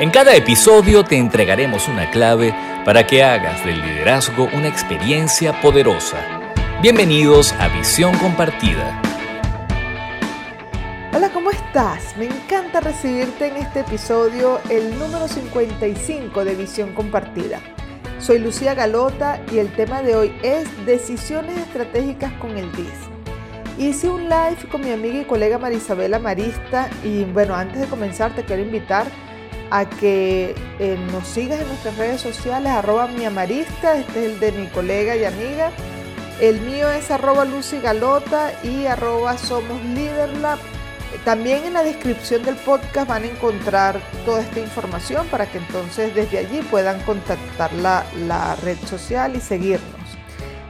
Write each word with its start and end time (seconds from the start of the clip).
En 0.00 0.12
cada 0.12 0.36
episodio 0.36 1.02
te 1.02 1.16
entregaremos 1.16 1.88
una 1.88 2.08
clave 2.12 2.54
para 2.84 3.04
que 3.04 3.24
hagas 3.24 3.64
del 3.64 3.82
liderazgo 3.82 4.48
una 4.54 4.68
experiencia 4.68 5.60
poderosa. 5.60 6.18
Bienvenidos 6.80 7.52
a 7.54 7.66
Visión 7.66 8.16
Compartida. 8.18 9.02
Hola, 11.12 11.30
¿cómo 11.30 11.50
estás? 11.50 12.16
Me 12.16 12.26
encanta 12.26 12.78
recibirte 12.78 13.48
en 13.48 13.56
este 13.56 13.80
episodio, 13.80 14.60
el 14.70 14.96
número 15.00 15.26
55 15.26 16.44
de 16.44 16.54
Visión 16.54 16.94
Compartida. 16.94 17.60
Soy 18.20 18.38
Lucía 18.38 18.74
Galota 18.74 19.40
y 19.50 19.58
el 19.58 19.72
tema 19.72 20.02
de 20.02 20.14
hoy 20.14 20.32
es 20.44 20.68
decisiones 20.86 21.58
estratégicas 21.58 22.32
con 22.34 22.56
el 22.56 22.70
DIS. 22.70 22.86
Hice 23.78 24.08
un 24.08 24.28
live 24.28 24.58
con 24.70 24.80
mi 24.80 24.92
amiga 24.92 25.22
y 25.22 25.24
colega 25.24 25.58
Marisabela 25.58 26.20
Marista 26.20 26.88
y 27.02 27.24
bueno, 27.24 27.56
antes 27.56 27.80
de 27.80 27.86
comenzar 27.88 28.32
te 28.36 28.44
quiero 28.44 28.62
invitar 28.62 29.08
a 29.70 29.88
que 29.88 30.54
eh, 30.78 30.98
nos 31.12 31.26
sigas 31.26 31.60
en 31.60 31.68
nuestras 31.68 31.96
redes 31.96 32.20
sociales, 32.20 32.70
arroba 32.72 33.06
mi 33.08 33.24
amarista, 33.24 33.96
este 33.96 34.26
es 34.26 34.32
el 34.32 34.40
de 34.40 34.52
mi 34.52 34.66
colega 34.68 35.16
y 35.16 35.24
amiga. 35.24 35.70
El 36.40 36.60
mío 36.60 36.88
es 36.90 37.10
arroba 37.10 37.44
Lucy 37.44 37.80
Galota 37.80 38.52
y 38.62 38.86
arroba 38.86 39.36
Somos 39.36 39.82
Leaderlab. 39.94 40.58
También 41.24 41.64
en 41.64 41.72
la 41.72 41.82
descripción 41.82 42.42
del 42.44 42.54
podcast 42.56 43.08
van 43.08 43.24
a 43.24 43.26
encontrar 43.26 44.00
toda 44.24 44.42
esta 44.42 44.60
información 44.60 45.26
para 45.28 45.46
que 45.46 45.58
entonces 45.58 46.14
desde 46.14 46.38
allí 46.38 46.60
puedan 46.70 47.00
contactar 47.02 47.72
la, 47.74 48.04
la 48.26 48.54
red 48.56 48.76
social 48.86 49.34
y 49.34 49.40
seguirnos. 49.40 49.98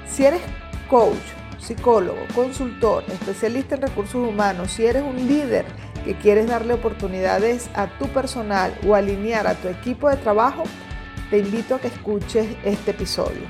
Si 0.09 0.25
eres 0.25 0.41
coach, 0.89 1.17
psicólogo, 1.59 2.21
consultor, 2.35 3.05
especialista 3.09 3.75
en 3.75 3.83
recursos 3.83 4.27
humanos, 4.27 4.73
si 4.73 4.87
eres 4.87 5.03
un 5.03 5.17
líder, 5.29 5.67
que 6.09 6.15
quieres 6.15 6.47
darle 6.47 6.73
oportunidades 6.73 7.69
a 7.75 7.87
tu 7.99 8.09
personal 8.09 8.75
o 8.87 8.95
alinear 8.95 9.47
a 9.47 9.55
tu 9.57 9.69
equipo 9.69 10.09
de 10.09 10.17
trabajo, 10.17 10.63
te 11.29 11.37
invito 11.37 11.75
a 11.75 11.81
que 11.81 11.89
escuches 11.89 12.47
este 12.65 12.93
episodio. 12.93 13.43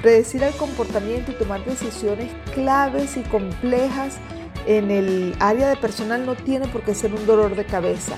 Predecir 0.00 0.42
el 0.42 0.54
comportamiento 0.54 1.32
y 1.32 1.34
tomar 1.34 1.62
decisiones 1.66 2.32
claves 2.54 3.18
y 3.18 3.20
complejas 3.20 4.16
en 4.66 4.90
el 4.90 5.36
área 5.40 5.68
de 5.68 5.76
personal 5.76 6.24
no 6.24 6.36
tiene 6.36 6.68
por 6.68 6.84
qué 6.84 6.94
ser 6.94 7.12
un 7.12 7.26
dolor 7.26 7.54
de 7.54 7.66
cabeza. 7.66 8.16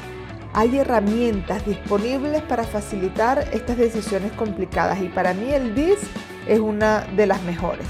Hay 0.53 0.79
herramientas 0.79 1.67
disponibles 1.67 2.43
para 2.43 2.63
facilitar 2.63 3.49
estas 3.53 3.79
decisiones 3.79 4.31
complicadas 4.31 5.03
y 5.03 5.09
para 5.09 5.35
mí 5.35 5.53
el 5.53 5.75
DIS 5.75 5.99
es 6.47 6.61
una 6.61 7.01
de 7.17 7.27
las 7.27 7.43
mejores. 7.43 7.89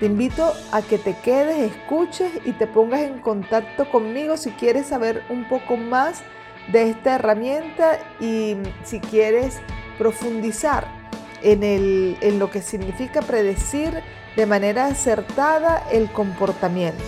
Te 0.00 0.06
invito 0.06 0.54
a 0.70 0.80
que 0.82 0.96
te 0.96 1.16
quedes, 1.16 1.72
escuches 1.72 2.30
y 2.44 2.52
te 2.52 2.68
pongas 2.68 3.00
en 3.00 3.18
contacto 3.18 3.90
conmigo 3.90 4.36
si 4.36 4.50
quieres 4.52 4.86
saber 4.86 5.24
un 5.28 5.48
poco 5.48 5.76
más 5.76 6.22
de 6.70 6.90
esta 6.90 7.16
herramienta 7.16 7.98
y 8.20 8.56
si 8.84 9.00
quieres 9.00 9.58
profundizar 9.98 10.86
en, 11.42 12.38
lo 12.38 12.48
que 12.50 12.62
significa 12.62 13.22
predecir 13.22 14.02
de 14.36 14.46
manera 14.46 14.86
acertada 14.86 15.84
el 15.90 16.10
comportamiento. 16.12 17.02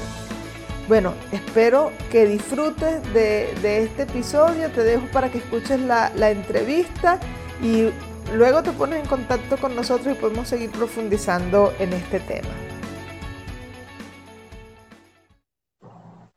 Bueno, 0.88 1.14
espero 1.30 1.92
que 2.10 2.26
disfrutes 2.26 3.00
de, 3.12 3.52
este 3.62 4.02
episodio. 4.02 4.68
Te 4.70 4.82
dejo 4.82 5.06
para 5.12 5.30
que 5.30 5.38
escuches 5.38 5.78
la 5.78 6.30
entrevista 6.30 7.20
y 7.62 7.90
luego 8.34 8.64
te 8.64 8.72
pones 8.72 9.00
en 9.00 9.06
contacto 9.06 9.56
con 9.58 9.76
nosotros 9.76 10.16
y 10.16 10.20
podemos 10.20 10.48
seguir 10.48 10.70
profundizando 10.70 11.72
en 11.78 11.92
este 11.92 12.18
tema. 12.18 12.69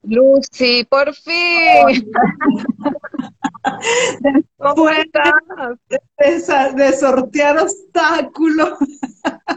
Lucy, 0.03 0.85
por 0.85 1.13
fin. 1.13 2.11
Después 4.19 5.07
de, 6.77 6.83
de, 6.83 6.93
sortear 6.93 7.59
obstáculos. 7.59 8.77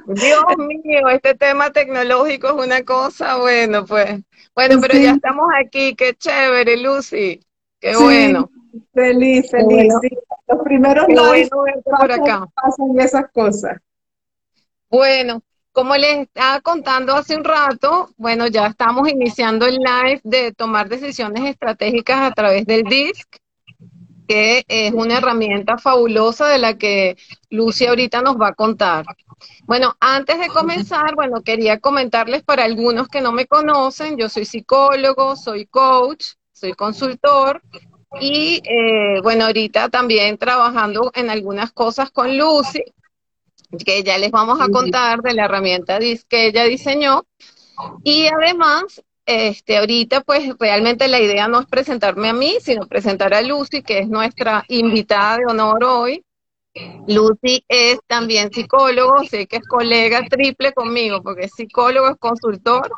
Dios 0.07 0.45
mío, 0.59 1.09
este 1.09 1.35
tema 1.35 1.71
tecnológico 1.71 2.49
es 2.49 2.67
una 2.67 2.85
cosa, 2.85 3.37
bueno, 3.39 3.85
pues. 3.85 4.21
Bueno, 4.55 4.81
pero 4.81 4.99
ya 4.99 5.13
estamos 5.13 5.49
aquí, 5.61 5.95
qué 5.95 6.15
chévere, 6.15 6.77
Lucy. 6.77 7.41
Qué 7.81 7.97
bueno. 7.97 8.51
Feliz, 8.95 9.51
feliz. 9.51 9.93
Los 10.47 10.63
primeros 10.63 11.07
lives 11.09 11.51
por 11.51 12.13
acá. 12.13 12.47
pasan 12.55 13.01
esas 13.01 13.31
cosas. 13.33 13.79
Bueno, 14.89 15.43
como 15.77 15.95
les 15.95 16.21
estaba 16.21 16.63
contando 16.63 17.15
hace 17.15 17.37
un 17.37 17.45
rato, 17.45 18.09
bueno, 18.17 18.47
ya 18.47 18.69
estamos 18.69 19.11
iniciando 19.11 19.67
el 19.67 19.75
live 19.75 20.23
de 20.25 20.53
tomar 20.53 20.89
decisiones 20.89 21.45
estratégicas 21.45 22.19
a 22.23 22.31
través 22.31 22.65
del 22.65 22.85
DISC, 22.85 23.29
que 24.27 24.65
es 24.69 24.95
una 24.95 25.19
herramienta 25.19 25.77
fabulosa 25.77 26.49
de 26.49 26.57
la 26.57 26.79
que 26.79 27.19
Lucy 27.51 27.85
ahorita 27.85 28.23
nos 28.23 28.37
va 28.41 28.49
a 28.49 28.55
contar. 28.55 29.05
Bueno, 29.67 29.95
antes 30.01 30.41
de 30.41 30.49
comenzar, 30.49 31.15
bueno, 31.15 31.43
quería 31.43 31.79
comentarles 31.79 32.43
para 32.43 32.65
algunos 32.65 33.09
que 33.09 33.21
no 33.21 33.33
me 33.33 33.47
conocen, 33.47 34.17
yo 34.17 34.31
soy 34.31 34.47
psicólogo, 34.47 35.37
soy 35.37 35.67
coach, 35.67 36.25
soy 36.53 36.73
consultor 36.73 37.61
y 38.19 38.63
eh, 38.65 39.21
bueno, 39.23 39.45
ahorita 39.45 39.91
también 39.91 40.39
trabajando 40.39 41.11
en 41.15 41.29
algunas 41.29 41.71
cosas 41.71 42.11
con 42.11 42.39
Lucy 42.39 42.83
que 43.85 44.03
ya 44.03 44.19
les 44.19 44.31
vamos 44.31 44.61
a 44.61 44.69
contar 44.69 45.21
de 45.21 45.35
la 45.35 45.45
herramienta 45.45 45.99
que 45.99 46.47
ella 46.47 46.65
diseñó. 46.65 47.25
Y 48.05 48.27
además, 48.27 49.03
este, 49.27 49.77
ahorita 49.79 50.21
pues 50.23 50.57
realmente 50.59 51.09
la 51.09 51.21
idea 51.21 51.49
no 51.49 51.61
es 51.61 51.67
presentarme 51.67 52.29
a 52.29 52.33
mí, 52.33 52.57
sino 52.61 52.87
presentar 52.87 53.35
a 53.35 53.43
Lucy, 53.43 53.83
que 53.83 53.99
es 53.99 54.09
nuestra 54.09 54.65
invitada 54.69 55.39
de 55.39 55.47
honor 55.47 55.85
hoy. 55.85 56.25
Lucy 57.09 57.65
es 57.69 57.99
también 58.07 58.53
psicólogo, 58.53 59.25
sé 59.25 59.47
que 59.47 59.57
es 59.57 59.67
colega 59.67 60.27
triple 60.29 60.73
conmigo, 60.73 61.23
porque 61.23 61.47
es 61.47 61.53
psicólogo, 61.57 62.09
es 62.09 62.17
consultor 62.19 62.91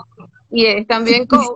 y 0.51 0.67
es 0.67 0.87
también 0.87 1.27
coach. 1.27 1.47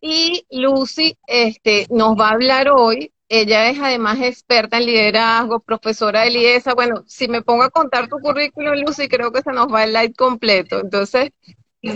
Y 0.00 0.44
Lucy 0.50 1.16
este, 1.26 1.86
nos 1.90 2.18
va 2.18 2.28
a 2.28 2.32
hablar 2.32 2.68
hoy 2.68 3.12
ella 3.28 3.68
es 3.70 3.78
además 3.80 4.18
experta 4.20 4.78
en 4.78 4.86
liderazgo, 4.86 5.60
profesora 5.60 6.22
de 6.22 6.30
LIESA. 6.30 6.74
Bueno, 6.74 7.02
si 7.06 7.28
me 7.28 7.42
pongo 7.42 7.64
a 7.64 7.70
contar 7.70 8.08
tu 8.08 8.18
currículum, 8.18 8.74
Lucy, 8.74 9.08
creo 9.08 9.32
que 9.32 9.42
se 9.42 9.52
nos 9.52 9.66
va 9.72 9.84
el 9.84 9.92
live 9.92 10.14
completo. 10.14 10.80
Entonces, 10.80 11.30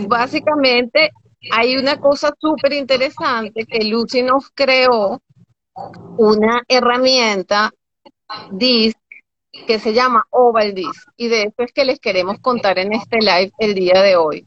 básicamente, 0.09 1.11
hay 1.53 1.77
una 1.77 1.99
cosa 2.01 2.33
súper 2.39 2.73
interesante 2.73 3.65
que 3.67 3.85
Lucy 3.85 4.23
nos 4.23 4.51
creó, 4.51 5.21
una 6.19 6.63
herramienta 6.69 7.71
DISC 8.51 8.99
que 9.67 9.79
se 9.79 9.93
llama 9.93 10.27
Oval 10.31 10.75
DISC. 10.75 11.09
Y 11.17 11.29
de 11.29 11.43
eso 11.45 11.55
es 11.59 11.73
que 11.73 11.85
les 11.85 12.01
queremos 12.01 12.39
contar 12.41 12.79
en 12.79 12.93
este 12.93 13.19
live 13.19 13.53
el 13.59 13.75
día 13.75 14.03
de 14.03 14.17
hoy. 14.17 14.47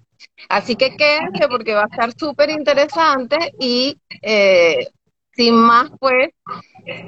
Así 0.50 0.76
que 0.76 0.96
quédense 0.96 1.48
porque 1.50 1.74
va 1.74 1.84
a 1.84 1.88
estar 1.92 2.12
súper 2.18 2.50
interesante 2.50 3.54
y 3.60 3.98
eh, 4.22 4.88
sin 5.36 5.56
más, 5.56 5.90
pues, 6.00 6.30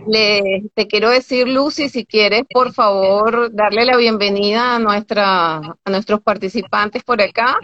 le, 0.08 0.64
te 0.74 0.88
quiero 0.88 1.10
decir, 1.10 1.48
Lucy, 1.48 1.90
si 1.90 2.06
quieres, 2.06 2.44
por 2.50 2.74
favor, 2.74 3.54
darle 3.54 3.86
la 3.86 3.98
bienvenida 3.98 4.76
a, 4.76 4.80
nuestra, 4.80 5.58
a 5.58 5.90
nuestros 5.90 6.22
participantes 6.22 7.04
por 7.04 7.22
acá. 7.22 7.58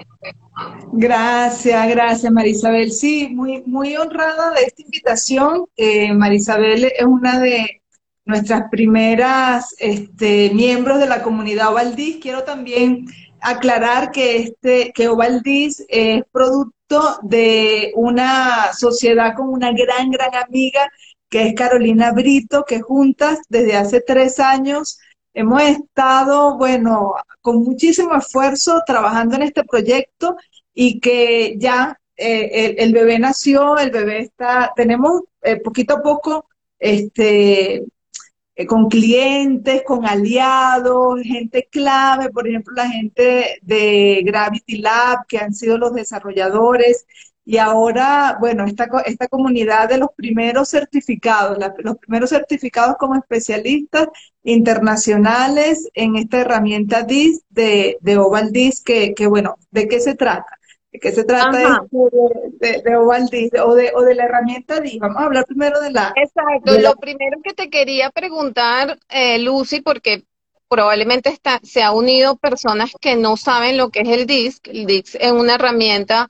Gracias, 0.93 1.89
gracias, 1.89 2.31
Marisabel. 2.31 2.91
Sí, 2.91 3.29
muy, 3.29 3.63
muy 3.65 3.95
honrada 3.95 4.51
de 4.51 4.63
esta 4.63 4.81
invitación. 4.81 5.65
Eh, 5.75 6.13
Marisabel 6.13 6.85
es 6.85 7.05
una 7.05 7.39
de 7.39 7.81
nuestras 8.25 8.69
primeras 8.69 9.75
este, 9.79 10.51
miembros 10.53 10.99
de 10.99 11.07
la 11.07 11.23
comunidad 11.23 11.69
Ovaldis. 11.69 12.17
Quiero 12.17 12.43
también 12.43 13.07
aclarar 13.41 14.11
que, 14.11 14.37
este, 14.37 14.91
que 14.93 15.07
Ovaldis 15.07 15.83
es 15.89 16.23
producto 16.31 17.19
de 17.23 17.91
una 17.95 18.73
sociedad 18.73 19.35
con 19.35 19.49
una 19.49 19.71
gran, 19.71 20.11
gran 20.11 20.35
amiga 20.35 20.89
que 21.29 21.47
es 21.47 21.55
Carolina 21.55 22.11
Brito, 22.11 22.65
que 22.65 22.81
juntas 22.81 23.39
desde 23.49 23.75
hace 23.75 24.01
tres 24.01 24.39
años 24.39 24.99
hemos 25.33 25.61
estado, 25.63 26.57
bueno, 26.57 27.13
con 27.41 27.63
muchísimo 27.63 28.15
esfuerzo 28.15 28.81
trabajando 28.85 29.35
en 29.37 29.43
este 29.43 29.63
proyecto 29.63 30.35
y 30.73 30.99
que 30.99 31.55
ya 31.57 31.97
eh, 32.17 32.75
el, 32.77 32.93
bebé 32.93 33.17
nació, 33.17 33.77
el 33.77 33.91
bebé 33.91 34.19
está, 34.19 34.73
tenemos 34.75 35.21
eh, 35.41 35.55
poquito 35.57 35.95
a 35.95 36.01
poco 36.01 36.45
este, 36.77 37.85
con 38.67 38.89
clientes, 38.89 39.83
con 39.85 40.05
aliados, 40.05 41.21
gente 41.23 41.67
clave, 41.71 42.29
por 42.29 42.47
ejemplo, 42.47 42.73
la 42.75 42.89
gente 42.89 43.59
de 43.61 44.21
Gravity 44.25 44.77
Lab, 44.77 45.25
que 45.27 45.37
han 45.37 45.53
sido 45.53 45.77
los 45.77 45.93
desarrolladores, 45.93 47.05
y 47.43 47.57
ahora, 47.57 48.37
bueno, 48.39 48.65
esta, 48.65 48.87
esta 49.05 49.27
comunidad 49.27 49.89
de 49.89 49.97
los 49.97 50.09
primeros 50.15 50.69
certificados, 50.69 51.57
los 51.79 51.97
primeros 51.97 52.29
certificados 52.29 52.95
como 52.99 53.15
especialistas 53.15 54.07
internacionales 54.43 55.89
en 55.93 56.15
esta 56.15 56.41
herramienta 56.41 57.03
DIS 57.03 57.41
de, 57.49 57.97
de 58.01 58.17
Oval 58.17 58.51
DIS, 58.51 58.81
que, 58.81 59.13
bueno, 59.27 59.57
¿de 59.71 59.87
qué 59.87 59.99
se 59.99 60.15
trata? 60.15 60.60
¿De 60.91 60.99
qué 60.99 61.11
se 61.11 61.23
trata 61.23 61.85
de, 61.89 62.81
de, 62.83 62.95
Oval 62.97 63.29
o 63.63 63.75
de, 63.75 63.91
o 63.95 64.01
de 64.01 64.15
la 64.15 64.25
herramienta 64.25 64.81
DIS? 64.81 64.99
Vamos 64.99 65.21
a 65.21 65.25
hablar 65.25 65.45
primero 65.45 65.79
de 65.79 65.91
la... 65.91 66.13
Exacto, 66.15 66.77
lo 66.79 66.95
primero 66.97 67.39
que 67.41 67.53
te 67.53 67.69
quería 67.69 68.09
preguntar, 68.09 68.99
eh, 69.09 69.39
Lucy, 69.39 69.79
porque 69.79 70.25
probablemente 70.67 71.29
está, 71.29 71.61
se 71.63 71.81
ha 71.81 71.91
unido 71.91 72.35
personas 72.35 72.91
que 72.99 73.15
no 73.15 73.37
saben 73.37 73.77
lo 73.77 73.89
que 73.89 74.01
es 74.01 74.09
el 74.09 74.25
DISC. 74.25 74.67
El 74.67 74.85
DISC 74.85 75.15
es 75.19 75.31
una 75.31 75.55
herramienta 75.55 76.29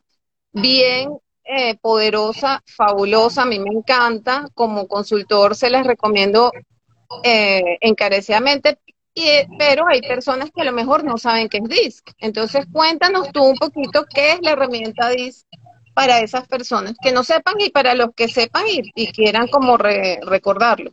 bien 0.52 1.18
eh, 1.44 1.76
poderosa, 1.82 2.64
fabulosa, 2.66 3.44
a 3.44 3.46
mí 3.46 3.60
me 3.60 3.72
encanta. 3.72 4.48
Como 4.54 4.88
consultor 4.88 5.56
se 5.56 5.70
las 5.70 5.88
recomiendo 5.88 6.52
eh, 7.24 7.78
encarecidamente, 7.82 8.78
pero 9.58 9.88
hay 9.88 10.02
personas 10.02 10.50
que 10.54 10.62
a 10.62 10.66
lo 10.66 10.72
mejor 10.72 11.04
no 11.04 11.18
saben 11.18 11.50
qué 11.50 11.58
es 11.58 11.70
DISC. 11.70 12.12
Entonces, 12.20 12.66
cuéntanos 12.72 13.32
tú 13.32 13.44
un 13.44 13.58
poquito 13.58 14.06
qué 14.14 14.34
es 14.34 14.40
la 14.42 14.52
herramienta 14.52 15.10
DISC 15.10 15.46
para 15.94 16.20
esas 16.20 16.48
personas 16.48 16.96
que 17.02 17.12
no 17.12 17.24
sepan 17.24 17.56
y 17.60 17.70
para 17.70 17.94
los 17.96 18.10
que 18.16 18.28
sepan 18.28 18.64
y, 18.68 19.12
quieran 19.12 19.48
como 19.48 19.78
recordarlo. 19.78 20.92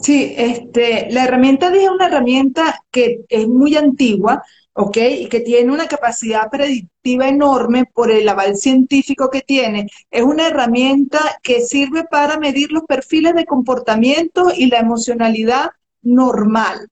Sí, 0.00 0.34
este, 0.36 1.08
la 1.10 1.24
herramienta 1.24 1.70
DISC 1.70 1.84
es 1.84 1.90
una 1.90 2.06
herramienta 2.06 2.82
que 2.90 3.20
es 3.28 3.48
muy 3.48 3.76
antigua, 3.76 4.42
¿ok? 4.74 4.96
Y 4.96 5.28
que 5.28 5.40
tiene 5.40 5.72
una 5.72 5.86
capacidad 5.86 6.50
predictiva 6.50 7.28
enorme 7.28 7.84
por 7.86 8.10
el 8.10 8.28
aval 8.28 8.56
científico 8.56 9.30
que 9.30 9.40
tiene. 9.40 9.86
Es 10.10 10.22
una 10.22 10.48
herramienta 10.48 11.18
que 11.42 11.62
sirve 11.62 12.04
para 12.04 12.38
medir 12.38 12.72
los 12.72 12.84
perfiles 12.84 13.34
de 13.34 13.46
comportamiento 13.46 14.52
y 14.54 14.66
la 14.66 14.78
emocionalidad 14.78 15.70
normal. 16.02 16.88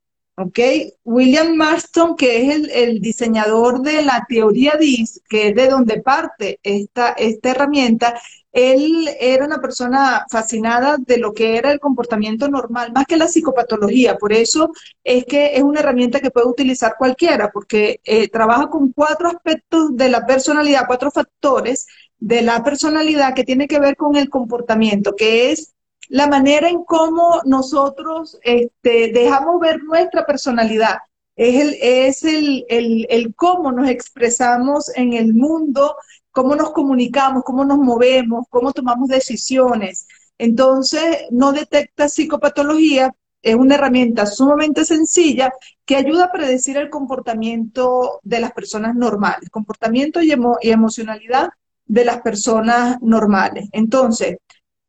William 1.04 1.54
Marston, 1.56 2.16
que 2.16 2.46
es 2.46 2.68
el, 2.72 3.00
diseñador 3.00 3.82
de 3.82 4.02
la 4.02 4.24
teoría 4.28 4.74
DIS, 4.78 5.22
que 5.28 5.48
es 5.48 5.54
de 5.54 5.68
donde 5.68 6.00
parte 6.00 6.60
esta, 6.62 7.10
esta 7.12 7.50
herramienta, 7.50 8.20
él 8.52 9.08
era 9.20 9.44
una 9.44 9.60
persona 9.60 10.24
fascinada 10.30 10.96
de 10.98 11.18
lo 11.18 11.32
que 11.32 11.56
era 11.56 11.70
el 11.70 11.78
comportamiento 11.78 12.48
normal, 12.48 12.92
más 12.92 13.06
que 13.06 13.16
la 13.16 13.28
psicopatología. 13.28 14.16
Por 14.16 14.32
eso 14.32 14.72
es 15.04 15.24
que 15.24 15.56
es 15.56 15.62
una 15.62 15.80
herramienta 15.80 16.20
que 16.20 16.30
puede 16.30 16.48
utilizar 16.48 16.94
cualquiera, 16.98 17.50
porque 17.52 18.00
eh, 18.04 18.28
trabaja 18.28 18.68
con 18.68 18.92
cuatro 18.92 19.28
aspectos 19.28 19.96
de 19.96 20.08
la 20.08 20.26
personalidad, 20.26 20.86
cuatro 20.86 21.10
factores 21.10 21.86
de 22.18 22.42
la 22.42 22.62
personalidad 22.62 23.34
que 23.34 23.44
tiene 23.44 23.68
que 23.68 23.80
ver 23.80 23.96
con 23.96 24.16
el 24.16 24.28
comportamiento, 24.28 25.14
que 25.16 25.52
es 25.52 25.74
la 26.10 26.26
manera 26.26 26.68
en 26.68 26.84
cómo 26.84 27.40
nosotros 27.44 28.36
este, 28.42 29.12
dejamos 29.12 29.60
ver 29.60 29.82
nuestra 29.84 30.26
personalidad. 30.26 30.98
Es, 31.36 31.60
el, 31.60 31.76
es 31.80 32.24
el, 32.24 32.66
el, 32.68 33.06
el 33.08 33.34
cómo 33.36 33.70
nos 33.70 33.88
expresamos 33.88 34.90
en 34.96 35.12
el 35.12 35.32
mundo, 35.32 35.94
cómo 36.32 36.56
nos 36.56 36.72
comunicamos, 36.72 37.44
cómo 37.44 37.64
nos 37.64 37.78
movemos, 37.78 38.44
cómo 38.50 38.72
tomamos 38.72 39.08
decisiones. 39.08 40.08
Entonces, 40.36 41.26
no 41.30 41.52
detecta 41.52 42.08
psicopatología, 42.08 43.14
es 43.40 43.54
una 43.54 43.76
herramienta 43.76 44.26
sumamente 44.26 44.84
sencilla 44.84 45.52
que 45.86 45.94
ayuda 45.94 46.24
a 46.24 46.32
predecir 46.32 46.76
el 46.76 46.90
comportamiento 46.90 48.18
de 48.24 48.40
las 48.40 48.52
personas 48.52 48.96
normales, 48.96 49.48
comportamiento 49.48 50.20
y, 50.20 50.34
y 50.60 50.70
emocionalidad 50.70 51.50
de 51.86 52.04
las 52.04 52.20
personas 52.20 52.98
normales. 53.00 53.68
Entonces, 53.72 54.38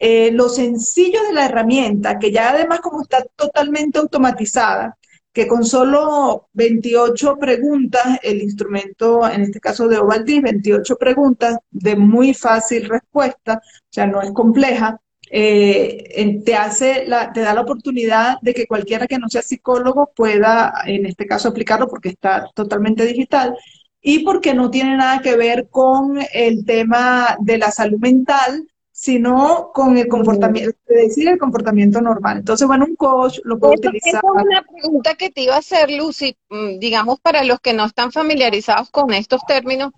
eh, 0.04 0.32
lo 0.32 0.50
sencillo 0.50 1.22
de 1.28 1.34
la 1.34 1.46
herramienta, 1.46 2.18
que 2.18 2.32
ya 2.32 2.50
además 2.50 2.80
como 2.80 3.04
está 3.04 3.24
totalmente 3.36 4.00
automatizada, 4.00 4.98
que 5.32 5.48
con 5.48 5.64
solo 5.64 6.50
28 6.54 7.38
preguntas, 7.38 8.18
el 8.24 8.42
instrumento, 8.42 9.30
en 9.30 9.42
este 9.44 9.60
caso 9.60 9.88
de 9.88 10.00
Ovaldis, 10.00 10.42
28 10.42 10.96
preguntas 10.98 11.58
de 11.70 11.96
muy 11.96 12.34
fácil 12.34 12.90
respuesta, 12.90 13.62
o 13.64 13.88
sea, 13.92 14.08
no 14.08 14.24
es 14.24 14.32
compleja, 14.32 15.00
eh, 15.30 16.42
te 16.44 16.56
hace 16.56 17.06
te 17.36 17.42
da 17.42 17.54
la 17.54 17.62
oportunidad 17.62 18.38
de 18.42 18.56
que 18.56 18.66
cualquiera 18.66 19.06
que 19.06 19.20
no 19.20 19.30
sea 19.30 19.44
psicólogo 19.44 20.12
pueda, 20.16 20.74
en 20.88 21.06
este 21.06 21.28
caso, 21.28 21.50
aplicarlo 21.50 21.88
porque 21.88 22.10
está 22.10 22.50
totalmente 22.56 23.06
digital 23.06 23.56
y 24.02 24.26
porque 24.26 24.56
no 24.56 24.72
tiene 24.72 24.98
nada 24.98 25.22
que 25.22 25.38
ver 25.38 25.68
con 25.70 26.18
el 26.34 26.66
tema 26.66 27.38
de 27.40 27.60
la 27.60 27.70
salud 27.70 28.00
mental, 28.00 28.68
sino 29.02 29.72
con 29.74 29.98
el 29.98 30.08
comportamiento, 30.08 30.78
decir 30.88 31.28
el 31.28 31.40
comportamiento 31.40 32.00
normal. 32.02 32.38
Entonces, 32.38 32.68
bueno, 32.68 32.86
un 32.88 32.96
coach 32.96 33.40
lo 33.44 33.58
puede 33.58 33.78
utilizar. 33.78 34.22
es 34.24 34.44
una 34.46 34.62
pregunta 34.62 35.16
que 35.16 35.32
te 35.32 35.42
iba 35.42 35.56
a 35.56 35.58
hacer, 35.58 35.90
Lucy, 35.90 36.38
mm, 36.50 36.78
digamos, 36.78 37.20
para 37.20 37.44
los 37.44 37.60
que 37.60 37.74
no 37.74 37.86
están 37.86 38.12
familiarizados 38.12 38.92
con 38.92 39.12
estos 39.12 39.42
términos, 39.48 39.92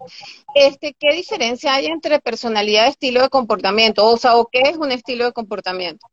este, 0.55 0.95
¿qué 0.97 1.13
diferencia 1.13 1.73
hay 1.73 1.87
entre 1.87 2.21
personalidad 2.21 2.85
y 2.85 2.91
estilo 2.91 3.21
de 3.21 3.27
comportamiento? 3.27 4.05
O 4.05 4.15
sea, 4.15 4.37
¿o 4.37 4.47
qué 4.49 4.61
es 4.61 4.77
un 4.77 4.93
estilo 4.93 5.25
de 5.25 5.33
comportamiento? 5.33 6.07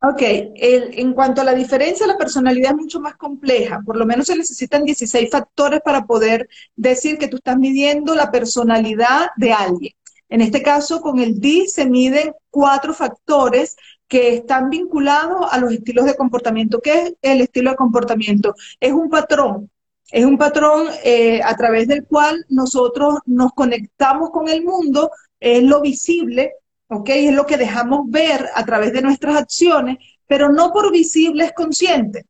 Ok, 0.00 0.22
en 0.22 1.14
cuanto 1.14 1.40
a 1.40 1.44
la 1.44 1.54
diferencia, 1.54 2.06
la 2.06 2.16
personalidad 2.16 2.70
es 2.70 2.76
mucho 2.76 3.00
más 3.00 3.16
compleja. 3.16 3.80
Por 3.84 3.96
lo 3.96 4.06
menos 4.06 4.28
se 4.28 4.36
necesitan 4.36 4.84
16 4.84 5.30
factores 5.32 5.80
para 5.84 6.04
poder 6.04 6.48
decir 6.76 7.18
que 7.18 7.26
tú 7.26 7.38
estás 7.38 7.56
midiendo 7.56 8.14
la 8.14 8.30
personalidad 8.30 9.30
de 9.36 9.52
alguien. 9.52 9.94
En 10.28 10.40
este 10.40 10.62
caso, 10.62 11.00
con 11.00 11.18
el 11.18 11.38
DI 11.40 11.66
se 11.68 11.86
miden 11.86 12.32
cuatro 12.50 12.94
factores 12.94 13.76
que 14.08 14.34
están 14.34 14.70
vinculados 14.70 15.46
a 15.50 15.58
los 15.58 15.72
estilos 15.72 16.04
de 16.04 16.16
comportamiento. 16.16 16.80
¿Qué 16.80 16.92
es 16.92 17.14
el 17.22 17.40
estilo 17.40 17.70
de 17.70 17.76
comportamiento? 17.76 18.54
Es 18.80 18.92
un 18.92 19.08
patrón. 19.08 19.70
Es 20.10 20.24
un 20.24 20.38
patrón 20.38 20.86
eh, 21.02 21.42
a 21.42 21.56
través 21.56 21.88
del 21.88 22.04
cual 22.04 22.44
nosotros 22.48 23.18
nos 23.26 23.52
conectamos 23.52 24.30
con 24.30 24.48
el 24.48 24.62
mundo, 24.62 25.10
es 25.40 25.62
lo 25.62 25.80
visible, 25.80 26.52
¿ok? 26.88 27.08
Es 27.10 27.34
lo 27.34 27.46
que 27.46 27.56
dejamos 27.56 28.08
ver 28.08 28.48
a 28.54 28.64
través 28.64 28.92
de 28.92 29.02
nuestras 29.02 29.36
acciones, 29.36 29.98
pero 30.26 30.50
no 30.50 30.72
por 30.72 30.92
visible 30.92 31.44
es 31.44 31.52
consciente, 31.52 32.26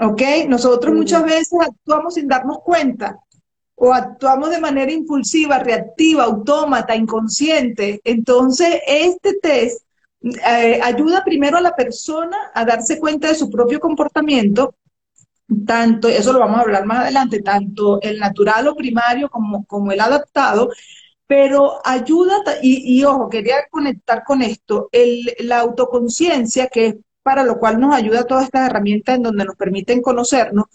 ¿ok? 0.00 0.22
Nosotros 0.48 0.94
muchas 0.94 1.24
veces 1.24 1.58
actuamos 1.60 2.14
sin 2.14 2.28
darnos 2.28 2.58
cuenta 2.58 3.18
o 3.76 3.92
actuamos 3.92 4.50
de 4.50 4.60
manera 4.60 4.90
impulsiva, 4.90 5.58
reactiva, 5.58 6.24
autómata, 6.24 6.96
inconsciente. 6.96 8.00
Entonces, 8.04 8.80
este 8.86 9.34
test 9.34 9.82
eh, 10.22 10.80
ayuda 10.82 11.22
primero 11.24 11.58
a 11.58 11.60
la 11.60 11.76
persona 11.76 12.36
a 12.54 12.64
darse 12.64 12.98
cuenta 12.98 13.28
de 13.28 13.34
su 13.34 13.50
propio 13.50 13.78
comportamiento, 13.78 14.74
tanto, 15.64 16.08
eso 16.08 16.32
lo 16.32 16.40
vamos 16.40 16.58
a 16.58 16.62
hablar 16.62 16.86
más 16.86 17.00
adelante, 17.00 17.42
tanto 17.42 18.00
el 18.02 18.18
natural 18.18 18.66
o 18.68 18.74
primario 18.74 19.28
como, 19.28 19.64
como 19.66 19.92
el 19.92 20.00
adaptado, 20.00 20.70
pero 21.26 21.80
ayuda, 21.84 22.42
y, 22.62 23.02
ojo, 23.04 23.28
quería 23.28 23.56
conectar 23.70 24.24
con 24.24 24.42
esto, 24.42 24.88
el, 24.92 25.34
la 25.40 25.60
autoconciencia, 25.60 26.68
que 26.68 26.86
es 26.86 26.96
para 27.22 27.42
lo 27.42 27.58
cual 27.58 27.80
nos 27.80 27.92
ayuda 27.92 28.24
todas 28.24 28.44
estas 28.44 28.70
herramientas 28.70 29.16
en 29.16 29.24
donde 29.24 29.44
nos 29.44 29.56
permiten 29.56 30.00
conocernos, 30.00 30.66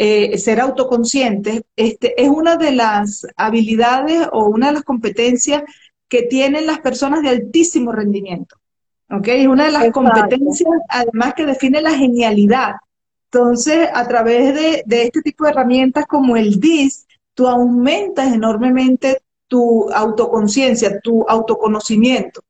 eh, 0.00 0.38
ser 0.38 0.60
autoconscientes, 0.60 1.62
este, 1.74 2.22
es 2.22 2.28
una 2.28 2.56
de 2.56 2.70
las 2.70 3.26
habilidades 3.36 4.28
o 4.32 4.44
una 4.44 4.68
de 4.68 4.74
las 4.74 4.84
competencias 4.84 5.64
que 6.08 6.22
tienen 6.22 6.66
las 6.66 6.78
personas 6.78 7.20
de 7.22 7.30
altísimo 7.30 7.90
rendimiento. 7.90 8.56
¿Ok? 9.10 9.26
Es 9.26 9.48
una 9.48 9.64
de 9.64 9.72
las 9.72 9.90
competencias, 9.90 10.70
además, 10.88 11.34
que 11.34 11.46
define 11.46 11.80
la 11.80 11.94
genialidad. 11.94 12.74
Entonces, 13.24 13.88
a 13.92 14.06
través 14.06 14.54
de, 14.54 14.84
de 14.86 15.02
este 15.02 15.20
tipo 15.20 15.44
de 15.44 15.50
herramientas 15.50 16.06
como 16.06 16.36
el 16.36 16.60
DIS, 16.60 17.06
tú 17.34 17.48
aumentas 17.48 18.32
enormemente 18.32 19.22
tu 19.48 19.90
autoconciencia, 19.90 21.00
tu 21.00 21.24
autoconocimiento. 21.28 22.40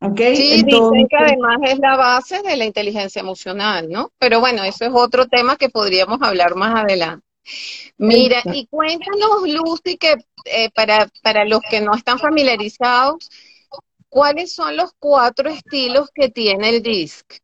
Okay, 0.00 0.36
sí, 0.36 0.62
dicen 0.62 1.08
que 1.08 1.16
además 1.16 1.58
es 1.62 1.78
la 1.78 1.96
base 1.96 2.42
de 2.42 2.56
la 2.56 2.64
inteligencia 2.66 3.20
emocional, 3.20 3.88
¿no? 3.88 4.12
Pero 4.18 4.40
bueno, 4.40 4.62
eso 4.62 4.84
es 4.84 4.90
otro 4.92 5.26
tema 5.26 5.56
que 5.56 5.70
podríamos 5.70 6.20
hablar 6.20 6.54
más 6.54 6.84
adelante. 6.84 7.24
Mira, 7.96 8.42
y 8.52 8.66
cuéntanos, 8.66 9.48
Lucy, 9.48 9.96
que 9.96 10.16
eh, 10.44 10.70
para, 10.74 11.08
para 11.22 11.44
los 11.44 11.60
que 11.70 11.80
no 11.80 11.94
están 11.94 12.18
familiarizados, 12.18 13.30
¿cuáles 14.08 14.52
son 14.52 14.76
los 14.76 14.92
cuatro 14.98 15.48
estilos 15.48 16.10
que 16.14 16.28
tiene 16.28 16.68
el 16.68 16.82
DISC? 16.82 17.38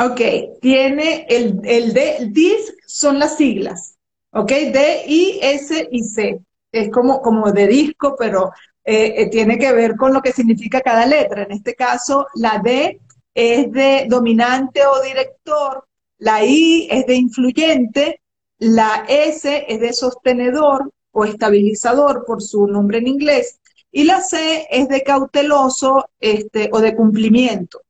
Ok, 0.00 0.20
tiene 0.60 1.26
el, 1.28 1.60
el, 1.64 1.96
el 1.96 2.32
DISC 2.32 2.74
son 2.86 3.18
las 3.18 3.36
siglas, 3.36 3.96
ok, 4.32 4.48
D, 4.48 5.04
I, 5.06 5.38
S 5.42 5.88
y 5.90 6.02
C. 6.02 6.40
Es 6.70 6.90
como, 6.90 7.22
como 7.22 7.50
de 7.50 7.66
disco, 7.66 8.14
pero 8.18 8.52
eh, 8.90 9.20
eh, 9.20 9.28
tiene 9.28 9.58
que 9.58 9.70
ver 9.70 9.96
con 9.96 10.14
lo 10.14 10.22
que 10.22 10.32
significa 10.32 10.80
cada 10.80 11.04
letra. 11.04 11.42
En 11.42 11.52
este 11.52 11.74
caso, 11.74 12.26
la 12.36 12.58
D 12.64 12.98
es 13.34 13.70
de 13.70 14.06
dominante 14.08 14.80
o 14.86 15.02
director, 15.02 15.84
la 16.16 16.42
I 16.42 16.88
es 16.90 17.04
de 17.04 17.14
influyente, 17.14 18.22
la 18.56 19.04
S 19.06 19.66
es 19.68 19.80
de 19.80 19.92
sostenedor 19.92 20.90
o 21.12 21.26
estabilizador 21.26 22.24
por 22.24 22.40
su 22.40 22.66
nombre 22.66 22.96
en 22.96 23.08
inglés, 23.08 23.60
y 23.92 24.04
la 24.04 24.22
C 24.22 24.66
es 24.70 24.88
de 24.88 25.02
cauteloso 25.02 26.08
este, 26.18 26.70
o 26.72 26.80
de 26.80 26.96
cumplimiento. 26.96 27.82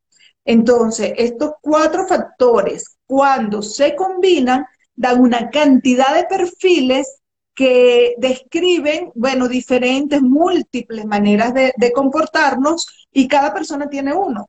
Entonces, 0.44 1.12
estos 1.16 1.52
cuatro 1.60 2.08
factores, 2.08 2.96
cuando 3.06 3.62
se 3.62 3.94
combinan, 3.94 4.66
dan 4.96 5.20
una 5.20 5.48
cantidad 5.50 6.12
de 6.12 6.24
perfiles 6.24 7.20
que 7.58 8.14
describen, 8.18 9.10
bueno, 9.16 9.48
diferentes, 9.48 10.22
múltiples 10.22 11.04
maneras 11.06 11.52
de, 11.52 11.92
comportarnos 11.92 13.08
y 13.12 13.26
cada 13.26 13.52
persona 13.52 13.88
tiene 13.90 14.14
uno. 14.14 14.48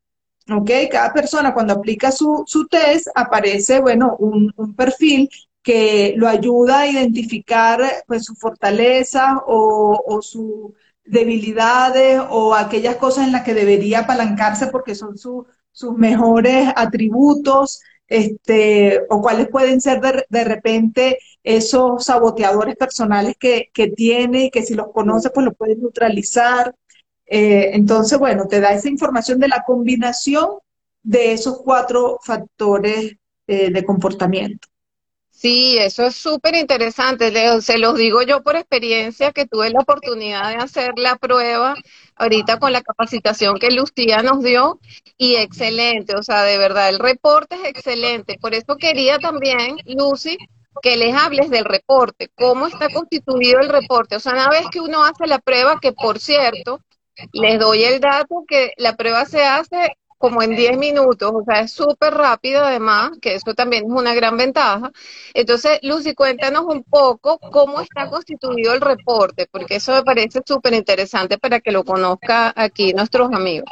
¿Ok? 0.51 0.69
Cada 0.91 1.11
persona 1.11 1.51
cuando 1.51 1.73
aplica 1.73 2.11
su, 2.11 2.45
test 2.69 3.07
aparece, 3.15 3.79
bueno, 3.79 4.15
un, 4.19 4.53
perfil 4.75 5.27
que 5.63 6.13
lo 6.17 6.27
ayuda 6.27 6.81
a 6.81 6.87
identificar 6.87 7.81
pues 8.05 8.25
sus 8.25 8.37
fortalezas 8.37 9.33
o, 9.47 9.99
o 10.05 10.21
sus 10.21 10.73
debilidades 11.03 12.21
o 12.29 12.53
aquellas 12.53 12.97
cosas 12.97 13.25
en 13.25 13.31
las 13.31 13.43
que 13.43 13.55
debería 13.55 14.01
apalancarse 14.01 14.67
porque 14.67 14.93
son 14.93 15.17
sus 15.17 15.97
mejores 15.97 16.69
atributos 16.75 17.81
este, 18.09 19.01
o 19.09 19.21
cuáles 19.21 19.47
pueden 19.49 19.79
ser 19.79 20.01
de, 20.01 20.43
repente 20.43 21.19
esos 21.43 22.05
saboteadores 22.05 22.75
personales 22.75 23.35
que, 23.39 23.69
tiene 23.95 24.45
y 24.45 24.51
que 24.51 24.63
si 24.63 24.75
los 24.75 24.91
conoce, 24.91 25.29
pues 25.29 25.45
lo 25.45 25.53
puedes 25.53 25.77
neutralizar. 25.77 26.75
Eh, 27.25 27.71
entonces, 27.73 28.17
bueno, 28.19 28.47
te 28.47 28.59
da 28.59 28.73
esa 28.73 28.89
información 28.89 29.39
de 29.39 29.47
la 29.47 29.63
combinación 29.63 30.49
de 31.03 31.33
esos 31.33 31.61
cuatro 31.61 32.19
factores 32.23 33.15
eh, 33.47 33.71
de 33.71 33.85
comportamiento. 33.85 34.67
Sí, 35.39 35.77
eso 35.77 36.05
es 36.05 36.15
súper 36.17 36.55
interesante. 36.55 37.31
Se 37.61 37.77
los 37.77 37.95
digo 37.95 38.21
yo 38.23 38.43
por 38.43 38.57
experiencia 38.57 39.31
que 39.31 39.45
tuve 39.45 39.69
la 39.69 39.79
oportunidad 39.79 40.49
de 40.49 40.57
hacer 40.57 40.91
la 40.97 41.15
prueba 41.15 41.75
ahorita 42.15 42.59
con 42.59 42.73
la 42.73 42.81
capacitación 42.81 43.57
que 43.57 43.71
Lucía 43.71 44.21
nos 44.21 44.43
dio 44.43 44.81
y 45.17 45.35
excelente, 45.35 46.15
o 46.17 46.23
sea, 46.23 46.43
de 46.43 46.57
verdad, 46.57 46.89
el 46.89 46.99
reporte 46.99 47.55
es 47.55 47.69
excelente. 47.69 48.37
Por 48.37 48.53
eso 48.53 48.75
quería 48.75 49.17
también, 49.17 49.77
Lucy, 49.85 50.37
que 50.81 50.97
les 50.97 51.15
hables 51.15 51.49
del 51.49 51.65
reporte, 51.65 52.29
cómo 52.35 52.67
está 52.67 52.89
constituido 52.89 53.59
el 53.59 53.69
reporte. 53.69 54.15
O 54.15 54.19
sea, 54.19 54.33
una 54.33 54.49
vez 54.49 54.67
que 54.71 54.79
uno 54.79 55.03
hace 55.03 55.27
la 55.27 55.39
prueba, 55.39 55.79
que 55.79 55.93
por 55.93 56.19
cierto, 56.19 56.79
les 57.33 57.59
doy 57.59 57.83
el 57.83 57.99
dato 57.99 58.43
que 58.47 58.73
la 58.77 58.95
prueba 58.95 59.25
se 59.25 59.43
hace 59.43 59.97
como 60.19 60.43
en 60.43 60.55
10 60.55 60.77
minutos, 60.77 61.31
o 61.33 61.43
sea, 61.45 61.61
es 61.61 61.71
súper 61.71 62.13
rápido 62.13 62.61
además, 62.61 63.11
que 63.21 63.35
eso 63.35 63.53
también 63.55 63.85
es 63.85 63.89
una 63.89 64.13
gran 64.13 64.35
ventaja. 64.35 64.91
Entonces, 65.33 65.79
Lucy, 65.81 66.13
cuéntanos 66.13 66.65
un 66.65 66.83
poco 66.83 67.39
cómo 67.39 67.79
está 67.79 68.09
constituido 68.09 68.73
el 68.73 68.81
reporte, 68.81 69.47
porque 69.49 69.77
eso 69.77 69.93
me 69.93 70.03
parece 70.03 70.41
súper 70.45 70.73
interesante 70.73 71.37
para 71.37 71.61
que 71.61 71.71
lo 71.71 71.85
conozca 71.85 72.53
aquí 72.55 72.93
nuestros 72.93 73.31
amigos. 73.31 73.69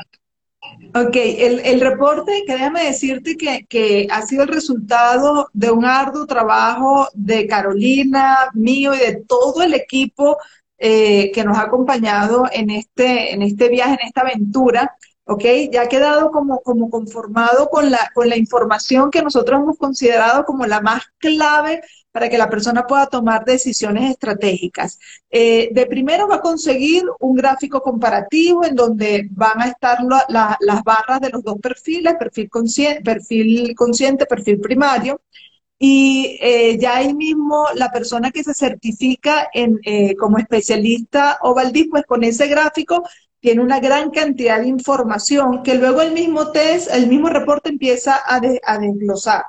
Ok, 0.95 1.15
el, 1.15 1.79
reporte, 1.81 2.43
que 2.45 2.53
déjame 2.53 2.85
decirte 2.85 3.35
que, 3.37 3.65
que, 3.67 4.07
ha 4.09 4.21
sido 4.23 4.43
el 4.43 4.49
resultado 4.49 5.47
de 5.53 5.69
un 5.69 5.85
arduo 5.85 6.25
trabajo 6.25 7.07
de 7.13 7.45
Carolina, 7.45 8.49
mío 8.53 8.93
y 8.93 8.99
de 8.99 9.23
todo 9.27 9.61
el 9.63 9.73
equipo 9.73 10.37
eh, 10.77 11.31
que 11.33 11.43
nos 11.43 11.57
ha 11.57 11.63
acompañado 11.63 12.45
en 12.51 12.69
este, 12.69 13.33
en 13.33 13.41
este 13.41 13.69
viaje, 13.69 13.97
en 14.01 14.07
esta 14.07 14.21
aventura. 14.21 14.95
¿ok? 15.25 15.43
Ya 15.71 15.83
ha 15.83 15.89
quedado 15.89 16.31
como, 16.31 16.61
como 16.61 16.89
conformado 16.89 17.69
con 17.69 17.91
la, 17.91 18.11
con 18.13 18.29
la 18.29 18.37
información 18.37 19.11
que 19.11 19.21
nosotros 19.21 19.61
hemos 19.61 19.77
considerado 19.77 20.45
como 20.45 20.65
la 20.65 20.81
más 20.81 21.03
clave 21.17 21.81
para 22.17 22.29
que 22.29 22.37
la 22.39 22.49
persona 22.49 22.87
pueda 22.87 23.05
tomar 23.05 23.45
decisiones 23.45 24.09
estratégicas. 24.09 24.97
Eh, 25.29 25.69
de 25.71 25.85
primero 25.85 26.27
va 26.27 26.37
a 26.37 26.41
conseguir 26.41 27.03
un 27.19 27.35
gráfico 27.35 27.79
comparativo 27.83 28.65
en 28.65 28.73
donde 28.73 29.27
van 29.29 29.61
a 29.61 29.67
estar 29.67 29.99
las 30.01 30.83
barras 30.83 31.21
de 31.21 31.29
los 31.29 31.43
dos 31.43 31.59
perfiles, 31.61 32.15
perfil 32.17 32.49
consciente, 32.49 33.01
perfil, 33.03 33.75
consciente, 33.75 34.25
perfil 34.25 34.59
primario. 34.59 35.21
Y 35.77 36.39
eh, 36.41 36.79
ya 36.79 36.95
ahí 36.95 37.13
mismo 37.13 37.67
la 37.75 37.91
persona 37.91 38.31
que 38.31 38.43
se 38.43 38.55
certifica 38.55 39.49
eh, 39.53 40.15
como 40.15 40.39
especialista 40.39 41.37
o 41.43 41.53
pues 41.53 42.03
con 42.07 42.23
ese 42.23 42.47
gráfico 42.47 43.03
tiene 43.39 43.61
una 43.61 43.79
gran 43.79 44.09
cantidad 44.09 44.59
de 44.59 44.69
información 44.69 45.61
que 45.61 45.75
luego 45.75 46.01
el 46.01 46.13
mismo 46.13 46.51
test, 46.51 46.89
el 46.91 47.05
mismo 47.05 47.29
reporte 47.29 47.69
empieza 47.69 48.19
a, 48.25 48.39
desglosar. 48.39 49.43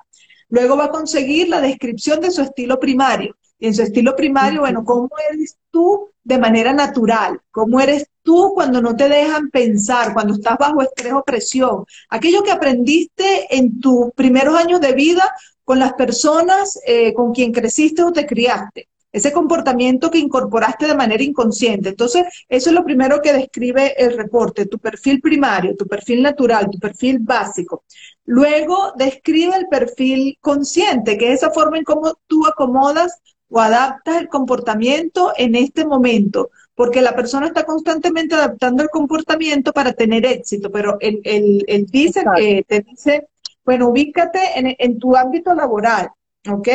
Luego 0.49 0.77
va 0.77 0.85
a 0.85 0.91
conseguir 0.91 1.49
la 1.49 1.61
descripción 1.61 2.21
de 2.21 2.31
su 2.31 2.43
estilo 2.43 2.79
primario. 2.81 3.37
Y 3.59 3.67
en 3.67 3.75
su 3.75 3.83
estilo 3.83 4.15
primario, 4.15 4.61
bueno, 4.61 4.85
¿cómo 4.85 5.11
eres 5.31 5.57
tú 5.71 6.11
de 6.23 6.39
manera 6.39 6.73
natural? 6.73 7.41
¿Cómo 7.51 7.81
eres 7.81 8.07
tú 8.23 8.53
cuando 8.55 8.81
no 8.81 8.95
te 8.95 9.09
dejan 9.09 9.51
pensar, 9.51 10.13
cuando 10.13 10.35
estás 10.35 10.57
bajo 10.59 10.81
estrés 10.81 11.13
o 11.13 11.25
presión? 11.25 11.85
Aquello 12.09 12.43
que 12.43 12.53
aprendiste 12.53 13.57
en 13.57 13.81
tus 13.81 14.13
primeros 14.15 14.55
años 14.55 14.81
de 14.81 14.93
vida 14.93 15.25
con 15.65 15.79
las 15.79 15.95
personas 15.95 16.79
eh, 16.87 17.13
con 17.15 17.33
quien 17.33 17.53
creciste 17.53 18.03
o 18.03 18.13
te 18.13 18.27
criaste 18.27 18.89
ese 19.11 19.33
comportamiento 19.33 20.11
que 20.11 20.19
incorporaste 20.19 20.87
de 20.87 20.95
manera 20.95 21.23
inconsciente. 21.23 21.91
Entonces, 21.91 22.25
eso 22.49 22.71
es 22.71 22.75
lo 22.75 22.85
primero 22.85 23.21
que 23.23 23.33
describe 23.33 23.95
el 23.97 24.17
reporte, 24.17 24.67
tu 24.67 24.79
perfil 24.79 25.21
primario, 25.21 25.77
tu 25.77 25.87
perfil 25.87 26.23
natural, 26.23 26.69
tu 26.71 26.79
perfil 26.79 27.19
básico. 27.21 27.85
Luego 28.25 28.93
describe 28.97 29.57
el 29.57 29.67
perfil 29.69 30.37
consciente, 30.41 31.17
que 31.17 31.33
es 31.33 31.43
esa 31.43 31.51
forma 31.51 31.79
en 31.79 31.85
cómo 31.85 32.19
tú 32.27 32.47
acomodas 32.47 33.19
o 33.49 33.61
adaptas 33.61 34.21
el 34.21 34.29
comportamiento 34.29 35.33
en 35.37 35.55
este 35.55 35.87
momento, 35.87 36.51
porque 36.75 37.01
la 37.01 37.17
persona 37.17 37.47
está 37.47 37.65
constantemente 37.65 38.35
adaptando 38.35 38.83
el 38.83 38.91
comportamiento 38.91 39.73
para 39.73 39.95
tener 39.95 40.27
éxito, 40.27 40.71
pero 40.71 40.99
el, 41.01 41.21
el, 41.25 41.87
dice 41.87 42.23
que 42.37 42.65
te 42.69 42.81
dice, 42.83 43.29
bueno, 43.65 43.89
ubícate 43.89 44.39
en, 44.57 44.77
en 44.79 44.99
tu 44.99 45.17
ámbito 45.17 45.55
laboral, 45.55 46.11
¿ok? 46.51 46.69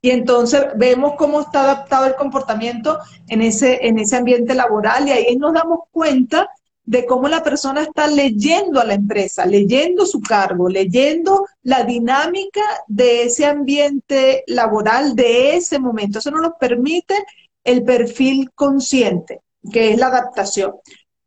Y 0.00 0.10
entonces 0.10 0.66
vemos 0.76 1.14
cómo 1.16 1.40
está 1.40 1.62
adaptado 1.62 2.06
el 2.06 2.14
comportamiento 2.14 2.98
en 3.28 3.42
ese, 3.42 3.86
en 3.86 3.98
ese 3.98 4.16
ambiente 4.16 4.54
laboral 4.54 5.08
y 5.08 5.12
ahí 5.12 5.36
nos 5.36 5.52
damos 5.52 5.80
cuenta 5.90 6.48
de 6.84 7.06
cómo 7.06 7.28
la 7.28 7.42
persona 7.44 7.82
está 7.82 8.08
leyendo 8.08 8.80
a 8.80 8.84
la 8.84 8.94
empresa, 8.94 9.46
leyendo 9.46 10.06
su 10.06 10.20
cargo, 10.20 10.68
leyendo 10.68 11.46
la 11.62 11.84
dinámica 11.84 12.62
de 12.88 13.24
ese 13.24 13.46
ambiente 13.46 14.42
laboral, 14.48 15.14
de 15.14 15.56
ese 15.56 15.78
momento. 15.78 16.18
Eso 16.18 16.32
nos 16.32 16.54
permite 16.58 17.14
el 17.62 17.84
perfil 17.84 18.50
consciente, 18.54 19.40
que 19.72 19.92
es 19.92 19.98
la 19.98 20.08
adaptación. 20.08 20.72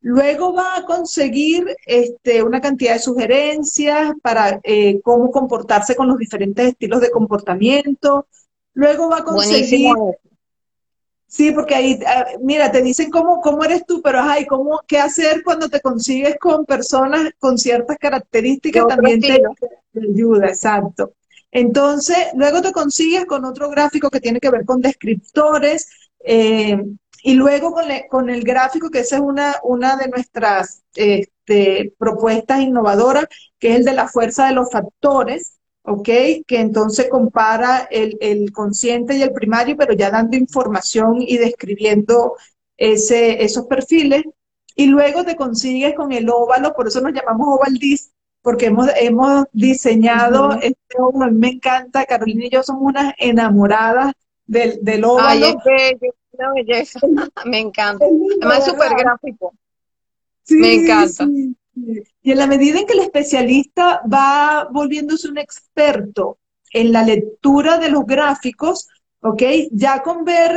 Luego 0.01 0.53
va 0.53 0.75
a 0.75 0.83
conseguir 0.83 1.65
este, 1.85 2.43
una 2.43 2.59
cantidad 2.59 2.93
de 2.93 2.99
sugerencias 2.99 4.11
para 4.21 4.59
eh, 4.63 4.99
cómo 5.01 5.31
comportarse 5.31 5.95
con 5.95 6.09
los 6.09 6.17
diferentes 6.17 6.67
estilos 6.67 6.99
de 6.99 7.09
comportamiento, 7.09 8.27
Luego 8.73 9.09
va 9.09 9.19
a 9.19 9.23
conseguir... 9.23 9.93
Sí, 11.33 11.51
porque 11.51 11.73
ahí, 11.73 11.99
ah, 12.05 12.25
mira, 12.41 12.71
te 12.71 12.83
dicen 12.83 13.09
cómo, 13.09 13.41
cómo 13.41 13.63
eres 13.63 13.87
tú, 13.87 14.03
pero 14.03 14.19
ay, 14.21 14.45
cómo, 14.45 14.81
qué 14.87 14.99
hacer 14.99 15.43
cuando 15.43 15.67
te 15.67 15.81
consigues 15.81 16.37
con 16.39 16.63
personas 16.63 17.31
con 17.39 17.57
ciertas 17.57 17.97
características 17.97 18.85
también 18.87 19.19
te, 19.19 19.41
ayuda, 19.99 20.49
exacto. 20.49 21.13
Entonces, 21.49 22.17
luego 22.35 22.61
te 22.61 22.71
consigues 22.71 23.25
con 23.25 23.45
otro 23.45 23.71
gráfico 23.71 24.11
que 24.11 24.19
tiene 24.19 24.39
que 24.39 24.51
ver 24.51 24.63
con 24.63 24.79
descriptores, 24.79 25.89
eh, 26.23 26.77
y 27.23 27.33
luego 27.33 27.71
con, 27.71 27.85
con, 28.09 28.29
el 28.29 28.43
gráfico, 28.43 28.91
que 28.91 28.99
esa 28.99 29.15
es 29.15 29.21
una, 29.23 29.55
una 29.63 29.95
de 29.95 30.09
nuestras 30.09 30.83
este, 30.93 31.93
propuestas 31.97 32.61
innovadoras, 32.61 33.25
que 33.57 33.71
es 33.71 33.77
el 33.77 33.85
de 33.85 33.93
la 33.93 34.07
fuerza 34.07 34.45
de 34.45 34.53
los 34.53 34.69
factores, 34.69 35.57
¿ok? 35.83 36.09
Que 36.47 36.59
entonces 36.59 37.09
compara 37.09 37.87
el, 37.91 38.51
consciente 38.51 39.17
y 39.17 39.21
el 39.21 39.33
primario, 39.33 39.77
pero 39.77 39.93
ya 39.93 40.09
dando 40.09 40.37
información 40.37 41.17
y 41.19 41.37
describiendo 41.37 42.35
ese, 42.77 43.43
esos 43.43 43.67
perfiles. 43.67 44.23
Y 44.75 44.87
luego 44.87 45.23
te 45.23 45.35
consigues 45.35 45.93
con 45.93 46.11
el 46.11 46.29
óvalo, 46.29 46.73
por 46.73 46.87
eso 46.87 46.99
nos 47.01 47.13
llamamos 47.13 47.47
oval 47.47 47.79
porque 48.41 48.65
hemos, 48.65 48.87
hemos 48.99 49.45
diseñado 49.53 50.53
este 50.61 50.77
óvalo. 50.97 51.25
A 51.25 51.29
mí 51.29 51.37
me 51.37 51.49
encanta, 51.49 52.05
Carolina 52.05 52.45
y 52.45 52.49
yo 52.49 52.63
somos 52.63 52.83
unas 52.83 53.13
enamoradas 53.17 54.13
del, 54.45 54.79
del 54.81 55.05
óvalo. 55.05 55.27
Ay, 55.27 55.43
es 55.43 55.55
bello, 55.63 56.13
una 56.31 56.53
belleza. 56.53 56.99
me 57.45 57.59
encanta. 57.59 58.05
Además 58.05 58.59
es 58.59 58.65
súper 58.65 58.95
gráfico. 58.97 59.53
me 60.49 60.73
encanta. 60.73 61.27
Y 61.75 62.31
en 62.31 62.37
la 62.37 62.47
medida 62.47 62.79
en 62.79 62.85
que 62.85 62.93
el 62.93 62.99
especialista 62.99 64.01
va 64.11 64.67
volviéndose 64.71 65.27
un 65.27 65.37
experto 65.37 66.37
en 66.71 66.91
la 66.91 67.03
lectura 67.03 67.77
de 67.77 67.89
los 67.89 68.05
gráficos. 68.05 68.87
Ya 69.71 70.03
con 70.03 70.25
ver 70.25 70.51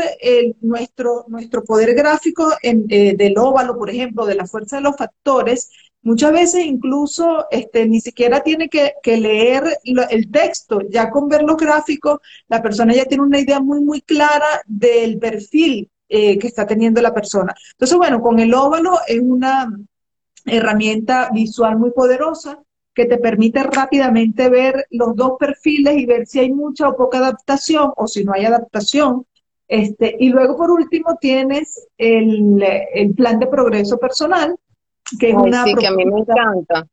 nuestro, 0.61 1.25
nuestro 1.29 1.63
poder 1.63 1.95
gráfico 1.95 2.53
en, 2.63 2.85
eh, 2.89 3.15
del 3.17 3.39
óvalo, 3.39 3.79
por 3.79 3.91
ejemplo, 3.91 4.27
de 4.27 4.35
la 4.35 4.45
fuerza 4.45 4.77
de 4.77 4.83
los 4.83 4.97
factores, 4.97 5.71
muchas 6.03 6.33
veces 6.33 6.65
incluso 6.65 7.47
este, 7.51 7.87
ni 7.87 8.01
siquiera 8.01 8.43
tiene 8.43 8.69
que, 8.69 8.95
leer 9.05 9.79
el 9.85 10.31
texto, 10.31 10.81
ya 10.89 11.11
con 11.11 11.29
ver 11.29 11.43
los 11.43 11.57
gráficos, 11.57 12.19
la 12.49 12.61
persona 12.61 12.93
ya 12.93 13.05
tiene 13.05 13.23
una 13.23 13.39
idea 13.39 13.61
muy, 13.61 13.81
muy 13.81 14.01
clara 14.03 14.63
del 14.67 15.19
perfil 15.19 15.89
eh, 16.09 16.39
que 16.39 16.47
está 16.49 16.67
teniendo 16.67 17.01
la 17.01 17.15
persona. 17.15 17.55
Entonces, 17.73 17.97
bueno, 17.97 18.21
con 18.21 18.39
el 18.39 18.53
óvalo 18.55 18.99
es 19.07 19.21
una, 19.21 19.69
herramienta 20.47 21.31
visual 21.33 21.79
muy 21.79 21.91
poderosa 21.91 22.63
que 22.95 23.05
te 23.05 23.19
permite 23.19 23.63
rápidamente 23.63 24.49
ver 24.49 24.87
los 24.91 25.15
dos 25.15 25.33
perfiles 25.39 25.99
y 25.99 26.07
ver 26.07 26.27
si 26.27 26.39
hay 26.39 26.53
mucha 26.53 26.89
o 26.89 26.97
poca 26.97 27.19
adaptación 27.19 27.93
o 27.95 28.07
si 28.07 28.25
no 28.25 28.33
hay 28.33 28.47
adaptación. 28.47 29.27
Este, 29.69 30.17
y 30.19 30.31
luego, 30.31 30.57
por 30.57 30.71
último, 30.71 31.19
tienes 31.21 31.87
el, 31.99 32.65
plan 33.15 33.39
de 33.39 33.49
progreso 33.49 33.99
personal, 33.99 34.57
que 35.21 35.31
es 35.31 35.37
una... 35.37 35.65
Sí, 35.65 35.75
que 35.75 35.87
a 35.87 35.91
mí 35.91 36.07
me 36.07 36.21
encanta. 36.21 36.87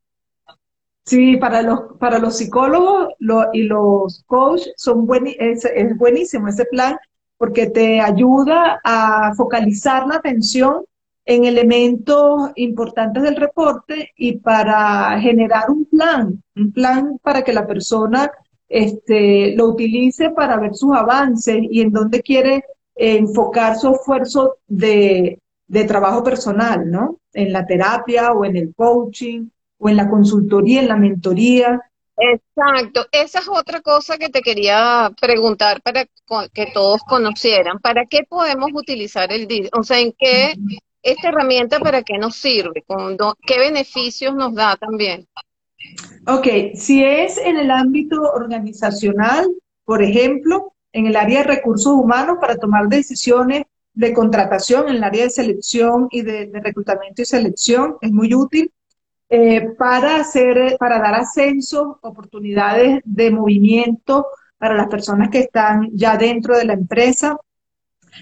Sí, 1.06 1.38
para 1.38 1.62
los, 1.62 1.98
para 2.00 2.20
los 2.20 2.38
psicólogos 2.38 3.14
y 3.54 3.64
los 3.64 4.24
coaches 4.26 4.74
son 4.76 5.08
es, 5.40 5.66
es 5.66 5.98
buenísimo 5.98 6.48
ese 6.48 6.66
plan 6.66 6.98
porque 7.38 7.70
te 7.70 8.00
ayuda 8.00 8.80
a 8.84 9.34
focalizar 9.36 10.08
la 10.08 10.16
atención 10.16 10.86
en 11.26 11.46
elementos 11.46 12.52
importantes 12.56 13.24
del 13.24 13.36
reporte 13.36 14.12
y 14.18 14.38
para 14.38 15.20
generar 15.20 15.70
un 15.70 15.86
plan, 15.86 16.44
un 16.56 16.72
plan 16.72 17.18
para 17.22 17.44
que 17.44 17.54
la 17.54 17.66
persona 17.66 18.32
este, 18.68 19.56
lo 19.56 19.68
utilice 19.68 20.32
para 20.32 20.58
ver 20.58 20.74
sus 20.74 20.96
avances 20.96 21.60
y 21.62 21.82
en 21.82 21.92
dónde 21.92 22.22
quiere 22.22 22.66
enfocar 22.96 23.78
su 23.78 23.92
esfuerzo 23.92 24.58
de, 24.68 25.40
de 25.68 25.84
trabajo 25.86 26.24
personal, 26.24 26.90
¿no? 26.90 27.20
En 27.34 27.54
la 27.54 27.66
terapia 27.66 28.32
o 28.32 28.46
en 28.46 28.58
el 28.58 28.74
coaching 28.76 29.48
o 29.78 29.90
en 29.90 29.96
la 29.96 30.10
consultoría, 30.10 30.82
en 30.82 30.88
la 30.88 30.98
mentoría. 30.98 31.82
Exacto, 32.16 33.08
esa 33.12 33.40
es 33.40 33.48
otra 33.50 33.82
cosa 33.82 34.18
que 34.18 34.30
te 34.30 34.42
quería 34.42 35.12
preguntar 35.20 35.82
para 35.82 36.06
que 36.54 36.68
todos 36.74 37.02
conocieran. 37.04 37.80
¿Para 37.80 38.06
qué 38.06 38.24
podemos 38.28 38.70
utilizar 38.74 39.32
el 39.32 39.48
DID? 39.48 39.70
O 39.74 39.84
sea, 39.84 40.00
¿en 40.00 40.14
qué 40.18 40.54
esta 41.04 41.30
herramienta 41.30 41.80
para 41.80 42.02
qué 42.02 42.18
nos 42.18 42.38
sirve? 42.38 42.84
¿Qué 43.46 43.60
beneficios 43.60 44.34
nos 44.34 44.56
da 44.56 44.78
también? 44.78 45.28
Ok, 46.28 46.48
si 46.76 47.04
es 47.04 47.38
en 47.38 47.58
el 47.58 47.70
ámbito 47.70 48.22
organizacional, 48.22 49.46
por 49.84 50.02
ejemplo, 50.02 50.74
en 50.94 51.08
el 51.08 51.16
área 51.18 51.40
de 51.40 51.56
recursos 51.56 51.94
humanos 51.94 52.38
para 52.40 52.56
tomar 52.56 52.88
decisiones 52.88 53.64
de 53.94 54.14
contratación, 54.14 54.88
en 54.88 54.96
el 54.96 55.04
área 55.04 55.26
de 55.26 55.30
selección 55.30 56.08
y 56.10 56.22
de 56.22 56.50
reclutamiento 56.54 57.22
y 57.22 57.26
selección, 57.26 57.98
es 58.02 58.12
muy 58.12 58.34
útil. 58.34 58.72
Eh, 59.30 59.72
para 59.78 60.18
hacer, 60.18 60.78
para 60.78 61.00
dar 61.00 61.16
ascenso, 61.16 62.00
oportunidades 62.02 63.02
de 63.04 63.32
movimiento 63.32 64.28
para 64.58 64.76
las 64.76 64.88
personas 64.88 65.30
que 65.30 65.40
están 65.40 65.90
ya 65.94 66.18
dentro 66.18 66.56
de 66.56 66.66
la 66.66 66.74
empresa, 66.74 67.38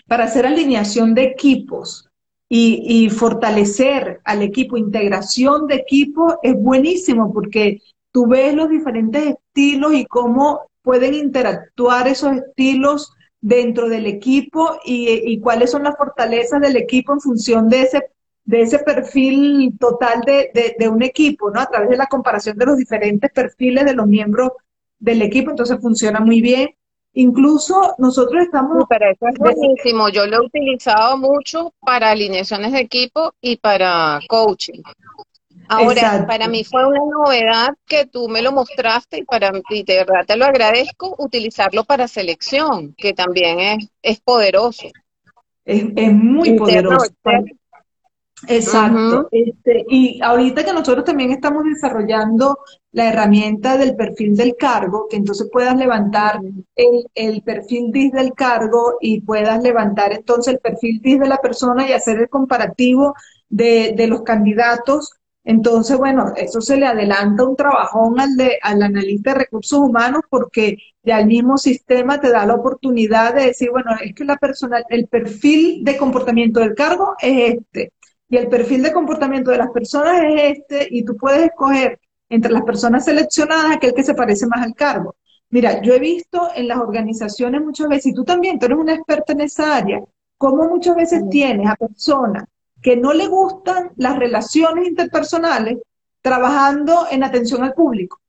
para 0.08 0.24
hacer 0.24 0.46
alineación 0.46 1.14
de 1.14 1.24
equipos 1.24 2.11
y, 2.54 3.10
fortalecer 3.10 4.20
al 4.26 4.42
equipo, 4.42 4.76
integración 4.76 5.68
de 5.68 5.76
equipo 5.76 6.38
es 6.44 6.54
buenísimo 6.54 7.32
porque 7.32 7.80
tú 8.12 8.28
ves 8.28 8.54
los 8.54 8.68
diferentes 8.68 9.36
estilos 9.38 9.94
y 9.94 10.06
cómo 10.06 10.60
pueden 10.82 11.14
interactuar 11.14 12.10
esos 12.10 12.36
estilos 12.36 13.14
dentro 13.40 13.88
del 13.88 14.06
equipo 14.06 14.78
y, 14.84 15.08
y, 15.32 15.40
cuáles 15.40 15.72
son 15.72 15.84
las 15.84 15.96
fortalezas 15.96 16.60
del 16.60 16.76
equipo 16.76 17.14
en 17.14 17.22
función 17.22 17.70
de 17.70 17.84
ese 17.84 18.04
de 18.44 18.62
ese 18.64 18.80
perfil 18.80 19.78
total 19.80 20.20
de, 20.26 20.76
de, 20.78 20.90
un 20.90 21.04
equipo, 21.04 21.52
¿no? 21.52 21.62
A 21.62 21.68
través 21.68 21.90
de 21.90 21.96
la 21.96 22.08
comparación 22.08 22.58
de 22.58 22.66
los 22.66 22.76
diferentes 22.76 23.32
perfiles 23.32 23.86
de 23.86 23.94
los 23.94 24.08
miembros 24.08 24.50
del 25.00 25.22
equipo, 25.22 25.52
entonces 25.52 25.80
funciona 25.80 26.20
muy 26.20 26.42
bien. 26.42 26.72
Incluso 27.14 27.96
nosotros 27.98 28.44
estamos... 28.44 28.86
pero 28.88 29.12
eso 29.12 29.28
es 29.28 29.38
buenísimo, 29.38 30.08
yo 30.10 30.26
lo 30.28 30.38
he 30.38 30.46
utilizado 30.46 31.18
mucho 31.18 31.74
para 31.82 32.12
alineaciones 32.12 32.72
de 32.72 32.80
equipo 32.80 33.34
y 33.42 33.58
para 33.58 34.20
coaching. 34.30 34.82
Ahora, 35.68 36.26
para 36.28 36.48
mí 36.48 36.64
fue 36.64 36.86
una 36.86 37.00
novedad 37.10 37.70
que 37.86 38.06
tú 38.06 38.28
me 38.28 38.42
lo 38.42 38.52
mostraste 38.52 39.20
y 39.20 39.24
para 39.24 39.52
y 39.70 39.84
de 39.84 39.98
verdad 40.00 40.26
te 40.26 40.36
lo 40.36 40.46
agradezco, 40.46 41.16
utilizarlo 41.18 41.86
para 41.86 42.08
selección, 42.08 42.94
que 42.98 43.14
también 43.14 43.60
es, 43.60 43.88
es 44.02 44.20
poderoso. 44.20 44.88
Es, 45.64 45.86
es 45.96 46.14
muy 46.14 46.54
poderoso. 46.54 47.08
Exacto. 48.48 49.28
este, 49.32 49.86
y 49.90 50.20
ahorita 50.22 50.64
que 50.64 50.74
nosotros 50.74 51.06
también 51.06 51.32
estamos 51.32 51.64
desarrollando 51.64 52.60
la 52.92 53.10
herramienta 53.10 53.78
del 53.78 53.96
perfil 53.96 54.36
del 54.36 54.56
cargo, 54.56 55.08
que 55.10 55.18
entonces 55.18 55.50
puedas 55.52 55.76
levantar 55.78 56.40
el, 56.76 57.08
el, 57.16 57.42
perfil 57.44 57.92
DIS 57.92 58.12
del 58.12 58.34
cargo 58.34 58.98
y 59.00 59.22
puedas 59.22 59.62
levantar 59.62 60.14
entonces 60.14 60.56
el 60.56 60.60
perfil 60.60 61.00
DIS 61.02 61.20
de 61.20 61.28
la 61.28 61.38
persona 61.38 61.88
y 61.88 61.94
hacer 61.94 62.20
el 62.20 62.30
comparativo 62.30 63.16
de, 63.50 63.94
de 63.96 64.08
los 64.08 64.24
candidatos. 64.24 65.12
Entonces, 65.44 65.98
bueno, 65.98 66.34
eso 66.36 66.62
se 66.62 66.78
le 66.78 66.86
adelanta 66.86 67.44
un 67.44 67.56
trabajón 67.56 68.20
al, 68.20 68.36
de, 68.36 68.60
al 68.62 68.84
analista 68.84 69.34
de 69.34 69.40
recursos 69.40 69.80
humanos 69.80 70.22
porque 70.30 70.78
ya 71.04 71.20
el 71.20 71.28
mismo 71.28 71.58
sistema 71.58 72.20
te 72.20 72.30
da 72.30 72.46
la 72.46 72.56
oportunidad 72.56 73.34
de 73.34 73.48
decir, 73.48 73.72
bueno, 73.72 73.92
es 74.04 74.14
que 74.14 74.24
la 74.24 74.38
persona, 74.38 74.84
el 74.90 75.08
perfil 75.08 75.84
de 75.84 75.98
comportamiento 75.98 76.60
del 76.60 76.76
cargo 76.76 77.16
es 77.20 77.56
este 77.56 77.92
y 78.32 78.38
el 78.38 78.48
perfil 78.48 78.82
de 78.82 78.94
comportamiento 78.94 79.52
de 79.52 79.58
las 79.58 79.72
personas 79.72 80.22
es 80.24 80.58
este 80.58 80.88
y 80.90 81.04
tú 81.04 81.18
puedes 81.18 81.44
escoger 81.44 82.00
entre 82.30 82.54
las 82.54 82.64
personas 82.64 83.04
seleccionadas 83.04 83.76
aquel 83.76 83.94
que 83.94 84.06
se 84.06 84.14
parece 84.14 84.48
más 84.48 84.64
al 84.64 84.74
cargo. 84.74 85.16
Mira, 85.50 85.82
yo 85.82 85.94
he 85.94 86.00
visto 86.00 86.48
en 86.56 86.70
las 86.70 86.78
organizaciones 86.78 87.62
muchas 87.62 87.90
veces, 87.90 88.06
y 88.06 88.14
tú 88.14 88.24
también, 88.24 88.58
tú 88.58 88.68
eres 88.68 88.78
una 88.78 88.94
experta 88.94 89.34
en 89.34 89.42
esa 89.42 89.76
área, 89.76 90.02
cómo 90.38 90.70
muchas 90.70 90.96
veces 90.96 91.24
tienes 91.30 91.68
a 91.68 91.76
personas 91.76 92.46
que 92.82 92.96
no 92.96 93.12
le 93.12 93.28
gustan 93.28 93.92
las 93.98 94.18
relaciones 94.18 94.88
interpersonales 94.88 95.80
trabajando 96.22 97.08
en 97.12 97.26
atención 97.26 97.66
al 97.66 97.74
público. 97.74 98.22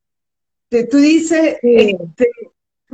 Tú 0.68 0.96
dices, 0.96 1.58
este, 1.62 2.28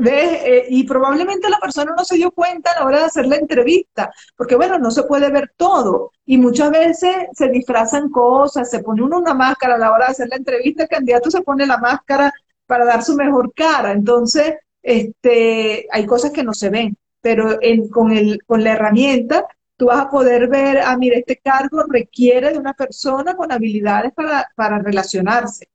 ¿Ves? 0.01 0.43
Eh, 0.45 0.67
y 0.69 0.85
probablemente 0.85 1.51
la 1.51 1.59
persona 1.59 1.93
no 1.97 2.05
se 2.05 2.15
dio 2.15 2.31
cuenta 2.31 2.71
a 2.71 2.79
la 2.79 2.87
hora 2.87 2.99
de 3.01 3.05
hacer 3.07 3.27
la 3.27 3.35
entrevista, 3.35 4.13
porque 4.37 4.55
bueno, 4.55 4.79
no 4.79 4.93
se 4.93 5.03
puede 5.03 5.29
ver 5.29 5.53
todo. 5.57 6.13
Y 6.25 6.39
muchas 6.39 6.71
veces 6.71 7.17
se 7.33 7.49
disfrazan 7.49 8.09
cosas, 8.09 8.71
se 8.71 8.79
pone 8.79 9.03
uno 9.03 9.19
una 9.19 9.35
máscara 9.35 9.75
a 9.75 9.79
la 9.79 9.91
hora 9.91 10.07
de 10.07 10.13
hacer 10.13 10.29
la 10.29 10.37
entrevista, 10.37 10.85
el 10.85 10.89
candidato 10.89 11.33
se 11.33 11.43
pone 11.43 11.67
la 11.67 11.79
máscara 11.79 12.33
para 12.67 12.85
dar 12.85 13.03
su 13.03 13.17
mejor 13.17 13.53
cara. 13.55 13.91
Entonces, 13.91 14.55
este, 14.83 15.89
hay 15.91 16.07
cosas 16.07 16.31
que 16.31 16.45
no 16.45 16.55
se 16.55 16.71
ven, 16.71 16.97
pero 17.21 17.59
con, 17.91 18.13
el, 18.13 18.39
con 18.47 18.63
la 18.63 18.75
herramienta 18.75 19.47
tú 19.77 19.87
vas 19.87 20.01
a 20.07 20.11
poder 20.11 20.49
ver, 20.49 20.79
ah, 20.79 20.97
mira, 20.97 21.19
este 21.19 21.39
cargo 21.39 21.83
requiere 21.89 22.53
de 22.53 22.59
una 22.59 22.75
persona 22.75 23.35
con 23.37 23.51
habilidades 23.51 24.13
para, 24.13 24.47
para 24.55 24.79
relacionarse. 24.79 25.69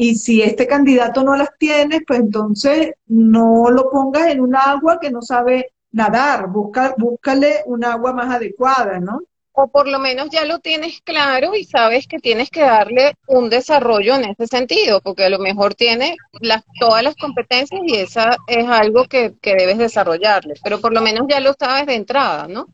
Y 0.00 0.14
si 0.14 0.42
este 0.42 0.68
candidato 0.68 1.24
no 1.24 1.34
las 1.34 1.48
tiene, 1.58 2.02
pues 2.06 2.20
entonces 2.20 2.92
no 3.08 3.68
lo 3.68 3.90
pongas 3.90 4.28
en 4.28 4.40
un 4.40 4.54
agua 4.54 5.00
que 5.00 5.10
no 5.10 5.20
sabe 5.20 5.72
nadar, 5.90 6.48
busca, 6.52 6.94
búscale 6.96 7.62
un 7.66 7.84
agua 7.84 8.12
más 8.12 8.32
adecuada, 8.32 9.00
¿no? 9.00 9.22
O 9.50 9.66
por 9.66 9.88
lo 9.88 9.98
menos 9.98 10.30
ya 10.30 10.44
lo 10.44 10.60
tienes 10.60 11.00
claro 11.00 11.56
y 11.56 11.64
sabes 11.64 12.06
que 12.06 12.20
tienes 12.20 12.48
que 12.48 12.60
darle 12.60 13.14
un 13.26 13.50
desarrollo 13.50 14.14
en 14.14 14.26
ese 14.26 14.46
sentido, 14.46 15.00
porque 15.00 15.24
a 15.24 15.30
lo 15.30 15.40
mejor 15.40 15.74
tiene 15.74 16.14
las, 16.40 16.62
todas 16.78 17.02
las 17.02 17.16
competencias 17.16 17.80
y 17.84 17.96
esa 17.96 18.36
es 18.46 18.68
algo 18.68 19.06
que, 19.06 19.34
que 19.42 19.56
debes 19.56 19.78
desarrollarle, 19.78 20.54
pero 20.62 20.80
por 20.80 20.92
lo 20.92 21.00
menos 21.00 21.26
ya 21.28 21.40
lo 21.40 21.54
sabes 21.58 21.86
de 21.86 21.96
entrada, 21.96 22.46
¿no? 22.46 22.68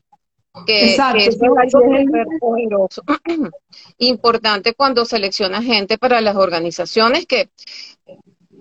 Que, 0.65 0.91
Exacto, 0.91 1.19
es 1.19 1.39
algo 1.41 2.23
poderoso. 2.39 3.03
Importante 3.97 4.73
cuando 4.73 5.05
selecciona 5.05 5.61
gente 5.61 5.97
para 5.97 6.21
las 6.21 6.35
organizaciones, 6.35 7.25
que 7.25 7.49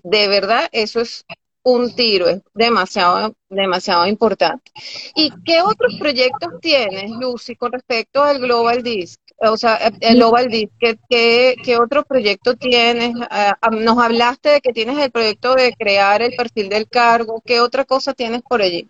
de 0.02 0.28
verdad 0.28 0.68
eso 0.72 1.00
es 1.00 1.24
un 1.64 1.94
tiro, 1.94 2.28
es 2.28 2.42
demasiado, 2.52 3.34
demasiado 3.48 4.06
importante. 4.06 4.70
¿Y 5.14 5.30
qué 5.44 5.62
otros 5.62 5.94
proyectos 5.98 6.60
tienes, 6.60 7.10
Lucy, 7.10 7.56
con 7.56 7.72
respecto 7.72 8.22
al 8.22 8.38
Global 8.38 8.82
Disc? 8.82 9.18
O 9.38 9.56
sea, 9.56 9.76
el 10.00 10.16
Global 10.16 10.48
Disc, 10.48 10.70
¿qué, 10.78 11.56
qué, 11.62 11.78
otro 11.78 12.04
proyecto 12.04 12.54
tienes? 12.54 13.14
Ah, 13.30 13.56
ah, 13.60 13.70
nos 13.70 13.98
hablaste 13.98 14.50
de 14.50 14.60
que 14.60 14.72
tienes 14.72 14.98
el 14.98 15.10
proyecto 15.10 15.54
de 15.54 15.72
crear 15.72 16.22
el 16.22 16.34
perfil 16.36 16.68
del 16.68 16.88
cargo, 16.88 17.42
¿qué 17.44 17.60
otra 17.60 17.84
cosa 17.84 18.12
tienes 18.12 18.42
por 18.42 18.60
allí? 18.62 18.86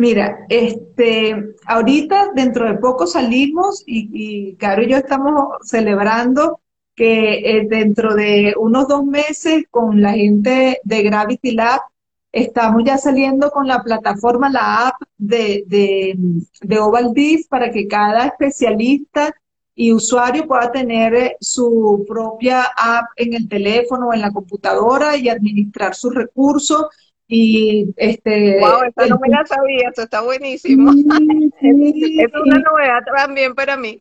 Mira, 0.00 0.46
este, 0.48 1.36
ahorita 1.66 2.30
dentro 2.34 2.66
de 2.66 2.78
poco 2.78 3.06
salimos 3.06 3.82
y, 3.86 4.08
y 4.14 4.56
Caro 4.56 4.82
y 4.82 4.88
yo 4.88 4.96
estamos 4.96 5.58
celebrando 5.60 6.62
que 6.96 7.34
eh, 7.34 7.66
dentro 7.68 8.14
de 8.14 8.54
unos 8.58 8.88
dos 8.88 9.04
meses 9.04 9.64
con 9.70 10.00
la 10.00 10.12
gente 10.14 10.80
de 10.84 11.02
Gravity 11.02 11.50
Lab 11.50 11.82
estamos 12.32 12.82
ya 12.82 12.96
saliendo 12.96 13.50
con 13.50 13.68
la 13.68 13.82
plataforma, 13.82 14.48
la 14.48 14.88
app 14.88 15.02
de, 15.18 15.64
de, 15.66 16.14
de 16.62 16.78
Oval 16.78 17.12
para 17.50 17.70
que 17.70 17.86
cada 17.86 18.24
especialista 18.24 19.34
y 19.74 19.92
usuario 19.92 20.46
pueda 20.46 20.72
tener 20.72 21.14
eh, 21.14 21.36
su 21.42 22.06
propia 22.08 22.62
app 22.74 23.04
en 23.16 23.34
el 23.34 23.46
teléfono 23.50 24.08
o 24.08 24.14
en 24.14 24.22
la 24.22 24.30
computadora 24.30 25.18
y 25.18 25.28
administrar 25.28 25.94
sus 25.94 26.14
recursos 26.14 26.86
y 27.32 27.94
este. 27.96 28.58
Wow, 28.60 28.82
esta 28.88 29.06
no 29.06 29.18
me 29.20 29.28
la 29.28 29.46
sabía, 29.46 29.88
esto 29.88 30.02
está 30.02 30.20
buenísimo. 30.20 30.90
es 31.60 32.32
una 32.34 32.58
novedad 32.58 33.00
también 33.16 33.54
para 33.54 33.76
mí. 33.76 34.00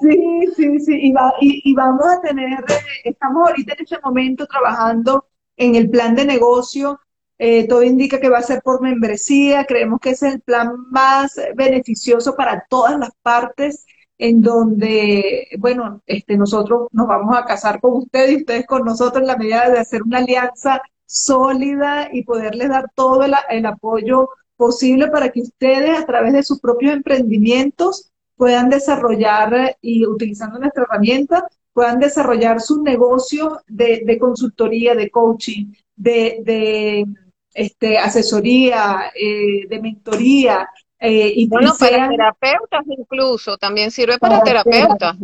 Sí, 0.00 0.46
sí, 0.56 0.80
sí, 0.80 0.98
y, 1.08 1.12
va, 1.12 1.34
y, 1.40 1.74
vamos 1.74 2.06
a 2.06 2.20
tener, 2.22 2.64
estamos 3.04 3.48
ahorita 3.48 3.74
en 3.74 3.82
este 3.82 3.98
momento 4.02 4.46
trabajando 4.46 5.26
en 5.56 5.74
el 5.74 5.90
plan 5.90 6.14
de 6.14 6.24
negocio 6.24 7.00
eh, 7.38 7.66
todo 7.66 7.82
indica 7.82 8.20
que 8.20 8.28
va 8.28 8.38
a 8.38 8.42
ser 8.42 8.62
por 8.62 8.80
membresía, 8.80 9.64
creemos 9.66 10.00
que 10.00 10.10
ese 10.10 10.28
es 10.28 10.34
el 10.34 10.40
plan 10.40 10.76
más 10.90 11.40
beneficioso 11.56 12.36
para 12.36 12.64
todas 12.68 12.98
las 12.98 13.10
partes 13.22 13.86
en 14.18 14.42
donde, 14.42 15.48
bueno, 15.58 16.00
este, 16.06 16.36
nosotros 16.36 16.88
nos 16.92 17.08
vamos 17.08 17.36
a 17.36 17.44
casar 17.44 17.80
con 17.80 17.94
ustedes 17.94 18.30
y 18.30 18.36
ustedes 18.36 18.66
con 18.66 18.84
nosotros 18.84 19.22
en 19.22 19.26
la 19.26 19.36
medida 19.36 19.68
de 19.68 19.80
hacer 19.80 20.02
una 20.04 20.18
alianza 20.18 20.80
sólida 21.14 22.08
y 22.12 22.24
poderles 22.24 22.68
dar 22.68 22.90
todo 22.94 23.22
el, 23.22 23.66
apoyo 23.66 24.30
posible 24.56 25.06
para 25.08 25.30
que 25.30 25.42
ustedes 25.42 25.96
a 25.96 26.04
través 26.04 26.32
de 26.32 26.42
sus 26.42 26.60
propios 26.60 26.92
emprendimientos 26.92 28.10
puedan 28.36 28.68
desarrollar 28.68 29.76
y 29.80 30.04
utilizando 30.06 30.58
nuestra 30.58 30.82
herramienta 30.82 31.46
puedan 31.72 32.00
desarrollar 32.00 32.60
su 32.60 32.82
negocio 32.82 33.60
de, 33.68 34.18
consultoría, 34.18 34.94
de 34.94 35.10
coaching, 35.10 35.72
de, 35.94 37.04
este, 37.52 37.98
asesoría, 37.98 39.12
eh, 39.14 39.66
de 39.68 39.80
mentoría. 39.80 40.68
Eh, 40.98 41.32
y 41.34 41.48
bueno, 41.48 41.74
para 41.78 42.08
terapeutas 42.08 42.84
incluso, 42.86 43.56
también 43.56 43.90
sirve 43.90 44.18
para, 44.18 44.42
terapeutas. 44.42 45.16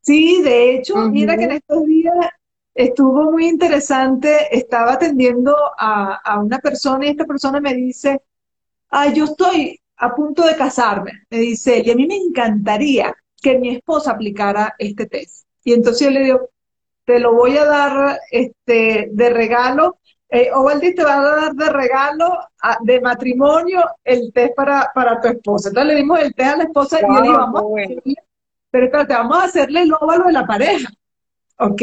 Sí, 0.00 0.42
de 0.42 0.74
hecho, 0.74 0.96
mira 1.10 1.36
que 1.36 1.44
en 1.44 1.52
estos 1.52 1.84
días 1.84 2.14
estuvo 2.74 3.30
muy 3.30 3.48
interesante, 3.48 4.56
estaba 4.56 4.94
atendiendo 4.94 5.54
a, 5.78 6.40
una 6.40 6.58
persona 6.58 7.06
y 7.06 7.10
esta 7.10 7.24
persona 7.24 7.60
me 7.60 7.74
dice, 7.74 8.22
ay, 8.90 9.14
yo 9.14 9.24
estoy 9.24 9.80
a 9.96 10.14
punto 10.14 10.44
de 10.44 10.56
casarme, 10.56 11.24
me 11.30 11.38
dice, 11.38 11.82
y 11.84 11.90
a 11.90 11.94
mí 11.94 12.06
me 12.06 12.16
encantaría 12.16 13.14
que 13.40 13.58
mi 13.58 13.76
esposa 13.76 14.12
aplicara 14.12 14.74
este 14.78 15.06
test. 15.06 15.46
Y 15.64 15.72
entonces 15.74 16.08
yo 16.08 16.10
le 16.10 16.24
digo, 16.24 16.50
te 17.04 17.20
lo 17.20 17.34
voy 17.34 17.56
a 17.56 17.64
dar 17.64 18.18
este, 18.30 19.08
de 19.12 19.30
regalo, 19.30 19.98
eh, 20.28 20.50
Ovaldi 20.52 20.94
te 20.94 21.04
va 21.04 21.18
a 21.18 21.22
dar 21.22 21.52
de 21.54 21.68
regalo 21.68 22.38
de 22.80 23.00
matrimonio 23.02 23.84
el 24.02 24.32
test 24.32 24.54
para, 24.54 24.90
para 24.94 25.20
tu 25.20 25.28
esposa. 25.28 25.68
Entonces 25.68 25.92
le 25.92 26.00
dimos 26.00 26.20
el 26.20 26.34
test 26.34 26.54
a 26.54 26.56
la 26.56 26.64
esposa 26.64 26.98
y 27.00 27.02
yo 27.02 27.20
le 27.20 27.28
vamos 27.28 27.62
a 27.62 27.82
hacerle, 27.82 28.14
pero 28.70 28.84
espérate, 28.86 29.14
vamos 29.14 29.36
a 29.36 29.44
hacerle 29.44 29.82
el 29.82 29.92
óvalo 29.92 30.24
de 30.24 30.32
la 30.32 30.46
pareja, 30.46 30.88
¿ok? 31.58 31.82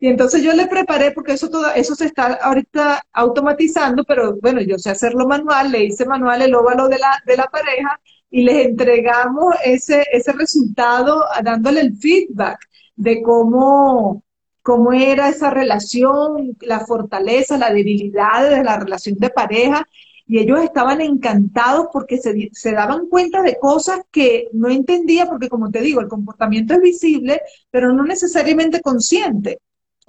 Y 0.00 0.06
entonces 0.08 0.42
yo 0.42 0.52
le 0.52 0.66
preparé, 0.68 1.10
porque 1.10 1.32
eso 1.32 1.50
todo, 1.50 1.72
eso 1.74 1.94
se 1.94 2.06
está 2.06 2.34
ahorita 2.34 3.02
automatizando, 3.12 4.04
pero 4.04 4.36
bueno, 4.40 4.60
yo 4.60 4.78
sé 4.78 4.90
hacerlo 4.90 5.26
manual, 5.26 5.72
le 5.72 5.84
hice 5.84 6.06
manual 6.06 6.42
el 6.42 6.54
óvalo 6.54 6.88
de 6.88 6.98
la, 6.98 7.20
de 7.26 7.36
la 7.36 7.46
pareja 7.46 8.00
y 8.30 8.42
les 8.42 8.66
entregamos 8.66 9.54
ese, 9.64 10.04
ese 10.12 10.32
resultado 10.32 11.24
dándole 11.42 11.80
el 11.80 11.96
feedback 11.96 12.58
de 12.94 13.22
cómo, 13.22 14.22
cómo 14.62 14.92
era 14.92 15.28
esa 15.30 15.50
relación, 15.50 16.56
la 16.60 16.80
fortaleza, 16.80 17.58
la 17.58 17.72
debilidad 17.72 18.48
de 18.48 18.62
la 18.62 18.78
relación 18.78 19.16
de 19.18 19.30
pareja. 19.30 19.84
Y 20.26 20.38
ellos 20.38 20.60
estaban 20.62 21.00
encantados 21.00 21.86
porque 21.92 22.18
se, 22.18 22.50
se 22.52 22.72
daban 22.72 23.06
cuenta 23.08 23.40
de 23.42 23.58
cosas 23.58 24.00
que 24.10 24.48
no 24.52 24.68
entendía, 24.68 25.26
porque 25.26 25.48
como 25.48 25.70
te 25.70 25.80
digo, 25.80 26.00
el 26.00 26.08
comportamiento 26.08 26.74
es 26.74 26.80
visible, 26.80 27.40
pero 27.70 27.92
no 27.92 28.04
necesariamente 28.04 28.80
consciente. 28.82 29.58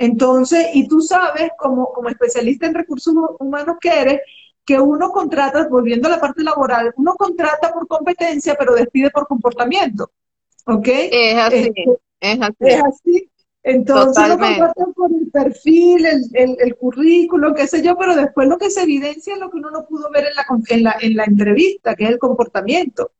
Entonces, 0.02 0.68
y 0.74 0.88
tú 0.88 1.02
sabes, 1.02 1.52
como, 1.58 1.92
como 1.92 2.08
especialista 2.08 2.66
en 2.66 2.74
recursos 2.74 3.14
humanos 3.38 3.76
que 3.82 3.90
eres, 3.90 4.22
que 4.66 4.80
uno 4.80 5.12
contrata, 5.12 5.68
volviendo 5.68 6.08
a 6.08 6.12
la 6.12 6.22
parte 6.22 6.42
laboral, 6.42 6.94
uno 6.96 7.16
contrata 7.16 7.74
por 7.74 7.86
competencia, 7.86 8.56
pero 8.58 8.76
despide 8.76 9.10
por 9.10 9.28
comportamiento. 9.28 10.10
¿Ok? 10.66 10.88
Es 10.88 11.38
así, 11.38 11.56
este, 11.58 11.86
es 12.22 12.42
así. 12.42 12.56
Es 12.62 12.84
así. 12.84 13.30
Entonces 13.62 14.30
lo 14.30 14.38
contratan 14.38 14.94
por 14.94 15.12
el 15.12 15.30
perfil, 15.32 16.06
el, 16.06 16.56
el, 16.58 16.78
currículum, 16.78 17.54
qué 17.54 17.68
sé 17.68 17.84
yo, 17.84 17.98
pero 17.98 18.16
después 18.16 18.48
lo 18.48 18.58
que 18.58 18.70
se 18.70 18.84
evidencia 18.84 19.34
es 19.34 19.40
lo 19.42 19.50
que 19.52 19.58
uno 19.58 19.70
no 19.70 19.86
pudo 19.86 20.10
ver 20.12 20.28
en 20.28 20.36
la, 20.36 20.46
en 20.70 20.84
la, 20.84 20.96
en 21.02 21.18
la 21.18 21.26
entrevista, 21.26 21.94
que 21.94 22.06
es 22.06 22.12
el 22.12 22.20
comportamiento. 22.20 23.12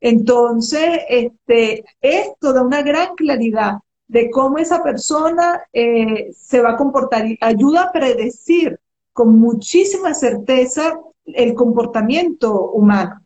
Entonces, 0.00 1.00
este, 1.10 1.84
esto 2.00 2.54
da 2.54 2.62
una 2.62 2.80
gran 2.80 3.16
claridad 3.16 3.74
de 4.12 4.30
cómo 4.30 4.58
esa 4.58 4.82
persona 4.82 5.62
eh, 5.72 6.30
se 6.36 6.60
va 6.60 6.72
a 6.72 6.76
comportar 6.76 7.26
y 7.26 7.38
ayuda 7.40 7.84
a 7.84 7.92
predecir 7.92 8.78
con 9.14 9.38
muchísima 9.38 10.12
certeza 10.12 11.00
el 11.24 11.54
comportamiento 11.54 12.72
humano. 12.72 13.24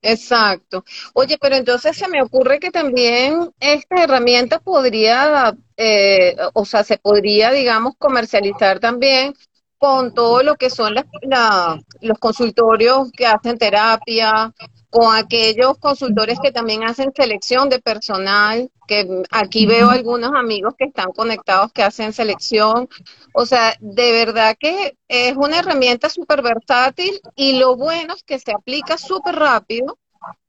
Exacto. 0.00 0.84
Oye, 1.12 1.38
pero 1.40 1.56
entonces 1.56 1.96
se 1.96 2.06
me 2.06 2.22
ocurre 2.22 2.60
que 2.60 2.70
también 2.70 3.50
esta 3.58 4.04
herramienta 4.04 4.60
podría, 4.60 5.56
eh, 5.76 6.36
o 6.54 6.64
sea, 6.64 6.84
se 6.84 6.96
podría, 6.96 7.50
digamos, 7.50 7.94
comercializar 7.98 8.78
también 8.78 9.34
con 9.76 10.14
todo 10.14 10.44
lo 10.44 10.54
que 10.54 10.70
son 10.70 10.94
los 10.94 12.18
consultorios 12.20 13.10
que 13.10 13.26
hacen 13.26 13.58
terapia, 13.58 14.54
con 14.90 15.14
aquellos 15.14 15.78
consultores 15.78 16.38
que 16.42 16.52
también 16.52 16.82
hacen 16.82 17.12
selección 17.14 17.68
de 17.68 17.80
personal, 17.80 18.70
que 18.88 19.22
aquí 19.30 19.64
veo 19.66 19.88
algunos 19.88 20.32
amigos 20.34 20.74
que 20.76 20.86
están 20.86 21.12
conectados 21.12 21.72
que 21.72 21.84
hacen 21.84 22.12
selección. 22.12 22.88
O 23.32 23.46
sea, 23.46 23.74
de 23.78 24.12
verdad 24.12 24.56
que 24.58 24.96
es 25.06 25.36
una 25.36 25.60
herramienta 25.60 26.08
súper 26.08 26.42
versátil 26.42 27.20
y 27.36 27.58
lo 27.58 27.76
bueno 27.76 28.14
es 28.14 28.24
que 28.24 28.40
se 28.40 28.52
aplica 28.52 28.98
súper 28.98 29.36
rápido, 29.36 29.96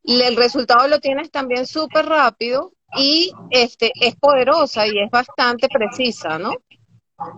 el 0.03 0.35
resultado 0.35 0.87
lo 0.87 0.99
tienes 0.99 1.31
también 1.31 1.65
súper 1.65 2.05
rápido 2.05 2.73
y 2.97 3.31
este 3.51 3.91
es 4.01 4.15
poderosa 4.15 4.87
y 4.87 4.99
es 4.99 5.09
bastante 5.11 5.67
precisa, 5.69 6.39
¿no? 6.39 6.51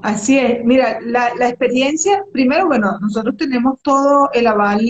Así 0.01 0.37
es. 0.37 0.63
Mira, 0.63 0.99
la, 1.01 1.29
experiencia, 1.49 2.23
primero, 2.31 2.67
bueno, 2.67 2.97
nosotros 2.99 3.35
tenemos 3.37 3.81
todo 3.81 4.29
el 4.33 4.47
aval 4.47 4.81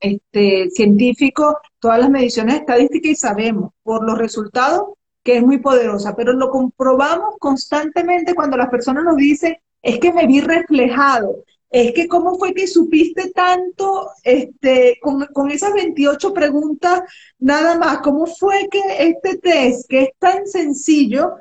este, 0.00 0.70
científico, 0.70 1.58
todas 1.78 2.00
las 2.00 2.10
mediciones 2.10 2.56
estadísticas 2.56 3.10
y 3.10 3.14
sabemos 3.14 3.72
por 3.82 4.04
los 4.04 4.18
resultados 4.18 4.94
que 5.22 5.38
es 5.38 5.42
muy 5.42 5.58
poderosa, 5.58 6.14
pero 6.14 6.32
lo 6.32 6.50
comprobamos 6.50 7.36
constantemente 7.40 8.34
cuando 8.34 8.56
las 8.56 8.68
personas 8.68 9.02
nos 9.04 9.16
dicen, 9.16 9.56
es 9.82 9.98
que 9.98 10.12
me 10.12 10.26
vi 10.26 10.40
reflejado, 10.40 11.44
es 11.68 11.92
que 11.92 12.06
cómo 12.06 12.36
fue 12.36 12.54
que 12.54 12.68
supiste 12.68 13.30
tanto 13.30 14.10
este, 14.22 14.98
con, 15.02 15.26
con 15.26 15.50
esas 15.50 15.72
28 15.74 16.32
preguntas 16.32 17.02
nada 17.40 17.76
más, 17.76 17.98
cómo 17.98 18.26
fue 18.26 18.68
que 18.70 18.80
este 19.00 19.38
test, 19.38 19.88
que 19.88 20.02
es 20.02 20.10
tan 20.18 20.46
sencillo, 20.46 21.32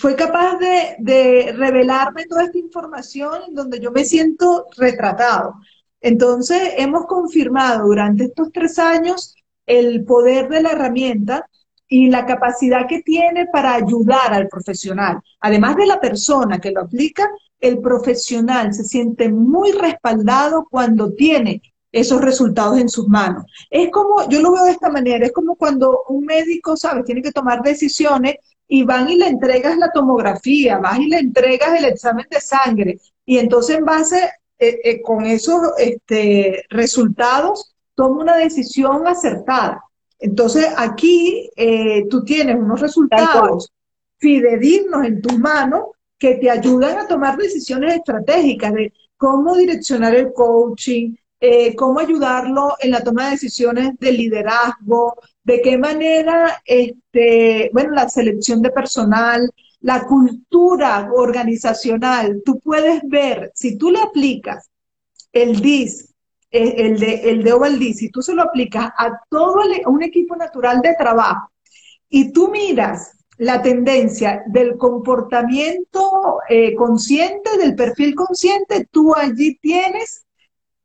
fue 0.00 0.16
capaz 0.16 0.56
de, 0.58 1.52
revelarme 1.52 2.24
toda 2.24 2.44
esta 2.44 2.56
información 2.56 3.42
en 3.48 3.54
donde 3.54 3.80
yo 3.80 3.90
me 3.90 4.06
siento 4.06 4.66
retratado. 4.78 5.56
Entonces, 6.00 6.72
hemos 6.78 7.04
confirmado 7.04 7.86
durante 7.86 8.24
estos 8.24 8.50
tres 8.50 8.78
años 8.78 9.34
el 9.66 10.02
poder 10.04 10.48
de 10.48 10.62
la 10.62 10.70
herramienta 10.70 11.44
y 11.86 12.08
la 12.08 12.24
capacidad 12.24 12.86
que 12.88 13.02
tiene 13.02 13.46
para 13.52 13.74
ayudar 13.74 14.32
al 14.32 14.48
profesional. 14.48 15.20
Además 15.40 15.76
de 15.76 15.86
la 15.86 16.00
persona 16.00 16.58
que 16.58 16.70
lo 16.70 16.80
aplica, 16.80 17.28
el 17.60 17.80
profesional 17.80 18.72
se 18.72 18.84
siente 18.84 19.30
muy 19.30 19.72
respaldado 19.72 20.66
cuando 20.70 21.12
tiene 21.12 21.60
esos 21.92 22.22
resultados 22.22 22.78
en 22.78 22.88
sus 22.88 23.06
manos. 23.06 23.44
Es 23.68 23.90
como, 23.90 24.26
yo 24.30 24.40
lo 24.40 24.52
veo 24.52 24.64
de 24.64 24.70
esta 24.70 24.88
manera, 24.88 25.26
es 25.26 25.32
como 25.32 25.56
cuando 25.56 26.04
un 26.08 26.24
médico, 26.24 26.74
¿sabes?, 26.74 27.04
tiene 27.04 27.20
que 27.20 27.32
tomar 27.32 27.62
decisiones 27.62 28.36
y 28.72 28.84
van 28.84 29.10
y 29.10 29.16
le 29.16 29.26
entregas 29.26 29.76
la 29.76 29.90
tomografía, 29.90 30.78
vas 30.78 31.00
y 31.00 31.06
le 31.06 31.18
entregas 31.18 31.76
el 31.76 31.86
examen 31.86 32.24
de 32.30 32.40
sangre, 32.40 33.00
y 33.26 33.38
entonces 33.38 33.78
en 33.78 33.84
base 33.84 34.30
eh, 34.60 34.78
eh, 34.84 35.02
con 35.02 35.26
esos 35.26 35.60
este, 35.76 36.64
resultados 36.70 37.74
toma 37.96 38.22
una 38.22 38.36
decisión 38.36 39.08
acertada. 39.08 39.82
Entonces 40.20 40.68
aquí 40.76 41.50
eh, 41.56 42.06
tú 42.08 42.22
tienes 42.22 42.56
unos 42.56 42.80
resultados 42.80 43.72
fidedignos 44.18 45.04
en 45.04 45.20
tus 45.20 45.36
manos 45.36 45.86
que 46.16 46.36
te 46.36 46.48
ayudan 46.48 46.98
a 46.98 47.08
tomar 47.08 47.36
decisiones 47.36 47.96
estratégicas 47.96 48.72
de 48.72 48.92
cómo 49.16 49.56
direccionar 49.56 50.14
el 50.14 50.32
coaching, 50.32 51.16
cómo 51.76 51.98
ayudarlo 51.98 52.76
en 52.80 52.90
la 52.90 53.02
toma 53.02 53.24
de 53.24 53.30
decisiones 53.30 53.98
de 53.98 54.12
liderazgo, 54.12 55.14
de 55.44 55.62
qué 55.62 55.78
manera, 55.78 56.62
este, 56.64 57.70
bueno, 57.72 57.92
la 57.92 58.08
selección 58.08 58.60
de 58.62 58.70
personal, 58.70 59.50
la 59.80 60.04
cultura 60.06 61.10
organizacional, 61.14 62.42
tú 62.44 62.60
puedes 62.60 63.00
ver, 63.04 63.50
si 63.54 63.78
tú 63.78 63.90
le 63.90 64.00
aplicas 64.00 64.70
el 65.32 65.60
DIS, 65.60 66.14
eh, 66.50 66.74
el 66.78 66.98
de, 66.98 67.30
el 67.30 67.42
de 67.42 67.52
Oval 67.52 67.78
DIS, 67.78 67.98
si 67.98 68.10
tú 68.10 68.20
se 68.22 68.34
lo 68.34 68.42
aplicas 68.42 68.90
a 68.98 69.20
todo 69.28 69.62
un 69.86 70.02
equipo 70.02 70.36
natural 70.36 70.80
de 70.82 70.94
trabajo 70.94 71.50
y 72.08 72.32
tú 72.32 72.50
miras 72.50 73.16
la 73.38 73.62
tendencia 73.62 74.42
del 74.48 74.76
comportamiento 74.76 76.40
eh, 76.48 76.74
consciente, 76.74 77.56
del 77.56 77.74
perfil 77.74 78.14
consciente, 78.14 78.86
tú 78.90 79.14
allí 79.14 79.56
tienes 79.62 80.26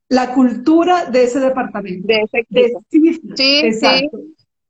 la 0.08 0.34
cultura 0.34 1.06
de 1.06 1.24
ese 1.24 1.42
departamento. 1.42 2.08
De 2.08 2.22
ese 2.22 2.40
equipo. 2.40 2.82
sí, 3.36 3.74
sí. 3.74 4.10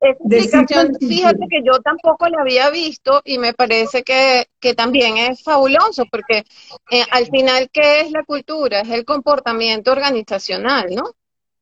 Explicación, 0.10 0.96
fíjate 1.00 1.48
que 1.50 1.62
yo 1.64 1.80
tampoco 1.80 2.28
la 2.30 2.42
había 2.42 2.70
visto 2.70 3.22
y 3.24 3.38
me 3.38 3.54
parece 3.54 4.04
que, 4.04 4.48
también 4.76 5.18
es 5.18 5.44
fabuloso, 5.44 6.06
porque 6.12 6.44
eh, 6.90 7.04
al 7.12 7.28
final, 7.28 7.70
¿qué 7.72 8.02
es 8.02 8.12
la 8.12 8.24
cultura? 8.24 8.82
Es 8.82 8.90
el 8.90 9.06
comportamiento 9.06 9.92
organizacional, 9.92 10.88
¿no? 10.96 11.12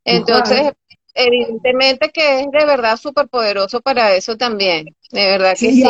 Entonces, 0.06 0.72
evidentemente 1.14 2.10
que 2.12 2.42
es 2.42 2.52
de 2.52 2.66
verdad 2.66 2.98
súper 2.98 3.28
poderoso 3.28 3.82
para 3.82 4.16
eso 4.16 4.38
también, 4.38 4.96
de 5.12 5.26
verdad 5.26 5.52
que 5.52 5.72
sí. 5.72 5.84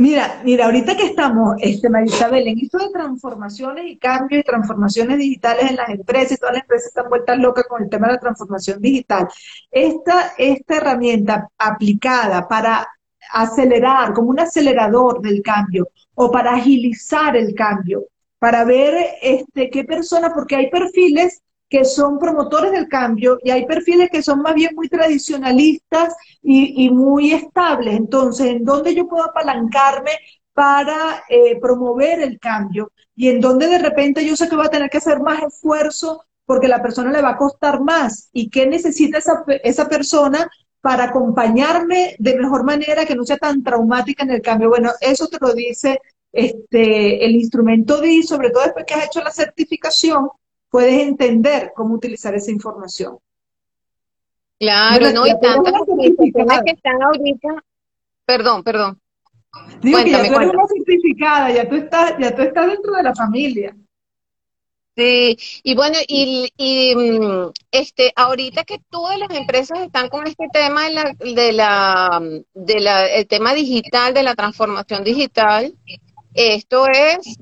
Mira, 0.00 0.40
mira, 0.44 0.64
ahorita 0.64 0.96
que 0.96 1.04
estamos, 1.04 1.56
este, 1.58 1.90
Marisabel, 1.90 2.48
en 2.48 2.58
esto 2.58 2.78
de 2.78 2.88
transformaciones 2.88 3.84
y 3.86 3.98
cambios 3.98 4.40
y 4.40 4.44
transformaciones 4.44 5.18
digitales 5.18 5.68
en 5.68 5.76
las 5.76 5.90
empresas, 5.90 6.32
y 6.32 6.36
todas 6.38 6.54
las 6.54 6.62
empresas 6.62 6.86
están 6.86 7.10
vueltas 7.10 7.38
locas 7.38 7.66
con 7.68 7.82
el 7.82 7.90
tema 7.90 8.06
de 8.06 8.14
la 8.14 8.18
transformación 8.18 8.80
digital. 8.80 9.28
Esta, 9.70 10.32
esta 10.38 10.76
herramienta 10.78 11.50
aplicada 11.58 12.48
para 12.48 12.88
acelerar, 13.30 14.14
como 14.14 14.30
un 14.30 14.40
acelerador 14.40 15.20
del 15.20 15.42
cambio, 15.42 15.90
o 16.14 16.30
para 16.30 16.54
agilizar 16.54 17.36
el 17.36 17.54
cambio, 17.54 18.06
para 18.38 18.64
ver 18.64 18.94
este, 19.20 19.68
qué 19.68 19.84
persona, 19.84 20.32
porque 20.32 20.56
hay 20.56 20.70
perfiles 20.70 21.42
que 21.70 21.84
son 21.84 22.18
promotores 22.18 22.72
del 22.72 22.88
cambio 22.88 23.38
y 23.44 23.50
hay 23.50 23.64
perfiles 23.64 24.10
que 24.10 24.22
son 24.22 24.42
más 24.42 24.54
bien 24.54 24.74
muy 24.74 24.88
tradicionalistas 24.88 26.16
y, 26.42 26.90
muy 26.90 27.32
estables. 27.32 27.94
Entonces, 27.94 28.48
¿en 28.48 28.64
dónde 28.64 28.92
yo 28.92 29.06
puedo 29.06 29.24
apalancarme 29.24 30.10
para 30.52 31.22
eh, 31.28 31.58
promover 31.60 32.22
el 32.22 32.40
cambio? 32.40 32.90
Y 33.14 33.28
en 33.28 33.40
dónde 33.40 33.68
de 33.68 33.78
repente 33.78 34.26
yo 34.26 34.34
sé 34.34 34.48
que 34.48 34.56
voy 34.56 34.66
a 34.66 34.70
tener 34.70 34.90
que 34.90 34.98
hacer 34.98 35.20
más 35.20 35.44
esfuerzo 35.44 36.24
porque 36.44 36.66
la 36.66 36.82
persona 36.82 37.12
le 37.12 37.22
va 37.22 37.30
a 37.30 37.36
costar 37.36 37.80
más. 37.80 38.30
¿Y 38.32 38.50
qué 38.50 38.66
necesita 38.66 39.18
esa, 39.18 39.44
esa 39.62 39.88
persona 39.88 40.50
para 40.80 41.04
acompañarme 41.04 42.16
de 42.18 42.36
mejor 42.36 42.64
manera, 42.64 43.06
que 43.06 43.14
no 43.14 43.22
sea 43.24 43.38
tan 43.38 43.62
traumática 43.62 44.24
en 44.24 44.32
el 44.32 44.42
cambio? 44.42 44.70
Bueno, 44.70 44.90
eso 45.00 45.28
te 45.28 45.38
lo 45.40 45.54
dice 45.54 46.00
este, 46.32 47.24
el 47.24 47.36
instrumento 47.36 48.00
DI, 48.00 48.24
sobre 48.24 48.50
todo 48.50 48.64
después 48.64 48.84
que 48.84 48.94
has 48.94 49.06
hecho 49.06 49.22
la 49.22 49.30
certificación, 49.30 50.30
puedes 50.70 51.00
entender 51.02 51.72
cómo 51.74 51.94
utilizar 51.94 52.34
esa 52.34 52.50
información. 52.50 53.18
Claro, 54.58 55.10
no, 55.12 55.26
y 55.26 55.30
tantas 55.40 55.72
organizaciones 55.72 56.62
que 56.64 56.70
están 56.72 57.02
ahorita, 57.02 57.48
perdón, 58.26 58.62
perdón. 58.62 59.00
Digo 59.80 59.98
que 60.04 60.10
ya 60.10 60.28
tú 60.28 60.34
eres 60.34 60.50
una 60.50 60.66
certificada, 60.66 61.50
ya 61.50 61.68
tú 61.68 61.76
estás, 61.76 62.14
ya 62.18 62.34
tú 62.34 62.42
estás 62.42 62.66
dentro 62.66 62.92
de 62.92 63.02
la 63.02 63.14
familia. 63.14 63.76
Sí, 64.96 65.38
y 65.62 65.74
bueno, 65.74 65.96
y, 66.06 66.52
y 66.56 66.94
mm, 66.94 67.52
este, 67.70 68.12
ahorita 68.14 68.64
que 68.64 68.80
todas 68.90 69.18
las 69.18 69.30
empresas 69.30 69.78
están 69.80 70.08
con 70.08 70.26
este 70.26 70.46
tema 70.52 70.84
de 70.84 70.92
la, 70.92 71.14
de 71.18 71.52
la, 71.52 72.22
de 72.52 72.80
la, 72.80 73.06
el 73.06 73.26
tema 73.26 73.54
digital, 73.54 74.12
de 74.12 74.24
la 74.24 74.34
transformación 74.34 75.04
digital, 75.04 75.74
esto 76.34 76.86
es 76.86 77.38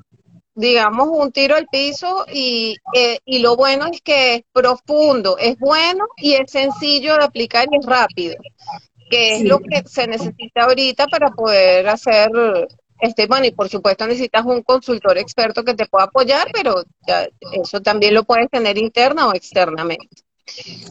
digamos, 0.59 1.09
un 1.12 1.31
tiro 1.31 1.55
al 1.55 1.68
piso 1.68 2.27
y, 2.33 2.75
eh, 2.92 3.21
y 3.25 3.38
lo 3.38 3.55
bueno 3.55 3.87
es 3.87 4.03
que 4.03 4.35
es 4.35 4.42
profundo, 4.53 5.38
es 5.38 5.57
bueno 5.57 6.07
y 6.16 6.33
es 6.33 6.51
sencillo 6.51 7.16
de 7.16 7.25
aplicar 7.25 7.68
y 7.71 7.77
es 7.77 7.87
rápido, 7.87 8.35
que 9.09 9.37
es 9.37 9.44
lo 9.44 9.61
que 9.61 9.85
se 9.87 10.09
necesita 10.09 10.64
ahorita 10.64 11.07
para 11.07 11.31
poder 11.31 11.88
hacer, 11.88 12.29
este, 12.99 13.29
bueno, 13.29 13.47
y 13.47 13.53
por 13.53 13.68
supuesto 13.68 14.05
necesitas 14.09 14.44
un 14.44 14.62
consultor 14.62 15.16
experto 15.16 15.62
que 15.62 15.75
te 15.75 15.87
pueda 15.87 16.07
apoyar, 16.07 16.49
pero 16.53 16.83
ya, 17.07 17.29
eso 17.53 17.81
también 17.81 18.14
lo 18.14 18.25
puedes 18.25 18.51
tener 18.51 18.79
interna 18.79 19.29
o 19.29 19.35
externamente. 19.35 20.25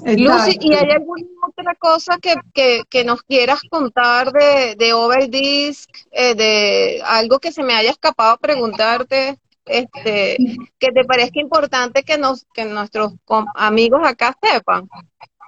Lucy, 0.06 0.58
¿y 0.62 0.76
hay 0.76 0.92
alguna 0.92 1.28
otra 1.46 1.76
cosa 1.76 2.18
que, 2.22 2.36
que, 2.54 2.84
que 2.90 3.04
nos 3.04 3.22
quieras 3.24 3.60
contar 3.70 4.32
de, 4.32 4.76
de 4.78 4.94
Overdisk, 4.94 5.90
eh, 6.12 6.36
de 6.36 7.02
algo 7.04 7.40
que 7.40 7.52
se 7.52 7.64
me 7.64 7.74
haya 7.74 7.90
escapado 7.90 8.38
preguntarte? 8.38 9.38
Este, 9.68 10.38
que 10.80 10.92
te 10.92 11.04
parezca 11.06 11.40
importante 11.40 12.04
que, 12.04 12.18
nos, 12.18 12.46
que 12.54 12.66
nuestros 12.66 13.14
amigos 13.56 14.02
acá 14.04 14.36
sepan. 14.42 14.88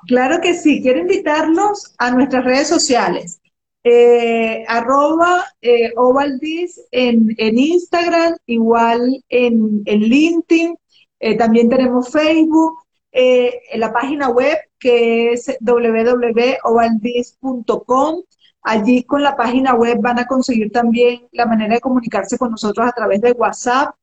Claro 0.08 0.40
que 0.42 0.54
sí, 0.54 0.82
quiero 0.82 1.00
invitarlos 1.00 1.94
a 1.98 2.12
nuestras 2.12 2.46
redes 2.46 2.68
sociales. 2.68 3.40
Eh, 3.84 4.66
arroba 4.68 5.46
eh, 5.62 5.94
en, 6.92 7.34
en, 7.38 7.58
Instagram, 7.58 8.36
igual 8.46 9.24
en, 9.30 9.82
en 9.86 10.00
LinkedIn, 10.02 10.78
eh, 11.20 11.38
también 11.38 11.70
tenemos 11.70 12.12
Facebook, 12.12 12.84
eh, 13.12 13.62
en 13.72 13.80
la 13.80 13.92
página 13.92 14.30
web 14.30 14.58
que 14.80 15.34
es 15.34 15.58
www.ovaldis.com. 15.60 18.24
Allí 18.62 19.04
con 19.04 19.24
la 19.24 19.36
página 19.36 19.74
web 19.74 19.98
van 20.02 20.20
a 20.20 20.28
conseguir 20.28 20.72
también 20.72 21.28
la 21.32 21.46
manera 21.46 21.76
de 21.76 21.82
comunicarse 21.82 22.38
con 22.38 22.52
nosotros 22.52 22.88
a 22.88 22.92
través 22.92 23.22
de 23.22 23.32
WhatsApp 23.32 23.96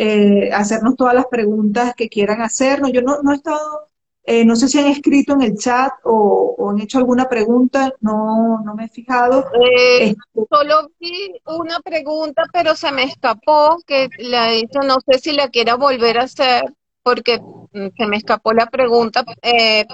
eh, 0.00 0.52
hacernos 0.52 0.94
todas 0.94 1.12
las 1.12 1.26
preguntas 1.26 1.92
que 1.96 2.08
quieran 2.08 2.40
hacernos. 2.40 2.92
Yo 2.92 3.02
no, 3.02 3.20
no 3.20 3.32
he 3.32 3.34
estado, 3.34 3.88
eh, 4.22 4.44
no 4.44 4.54
sé 4.54 4.68
si 4.68 4.78
han 4.78 4.86
escrito 4.86 5.32
en 5.32 5.42
el 5.42 5.56
chat 5.56 5.92
o, 6.04 6.70
han 6.70 6.80
hecho 6.80 6.98
alguna 6.98 7.28
pregunta, 7.28 7.92
no, 8.00 8.60
no 8.64 8.76
me 8.76 8.84
he 8.84 8.88
fijado. 8.88 9.46
Eh, 9.54 10.10
este, 10.10 10.46
solo 10.48 10.88
vi 11.00 11.32
una 11.46 11.80
pregunta, 11.80 12.44
pero 12.52 12.76
se 12.76 12.92
me 12.92 13.02
escapó, 13.02 13.78
que 13.84 14.08
la 14.18 14.54
hizo, 14.54 14.82
no 14.82 14.98
sé 15.04 15.18
si 15.18 15.32
la 15.32 15.48
quiera 15.48 15.74
volver 15.74 16.18
a 16.18 16.24
hacer, 16.24 16.62
porque 17.08 17.40
mm, 17.40 17.88
se 17.96 18.06
me 18.06 18.18
escapó 18.18 18.52
la 18.52 18.66
pregunta, 18.66 19.24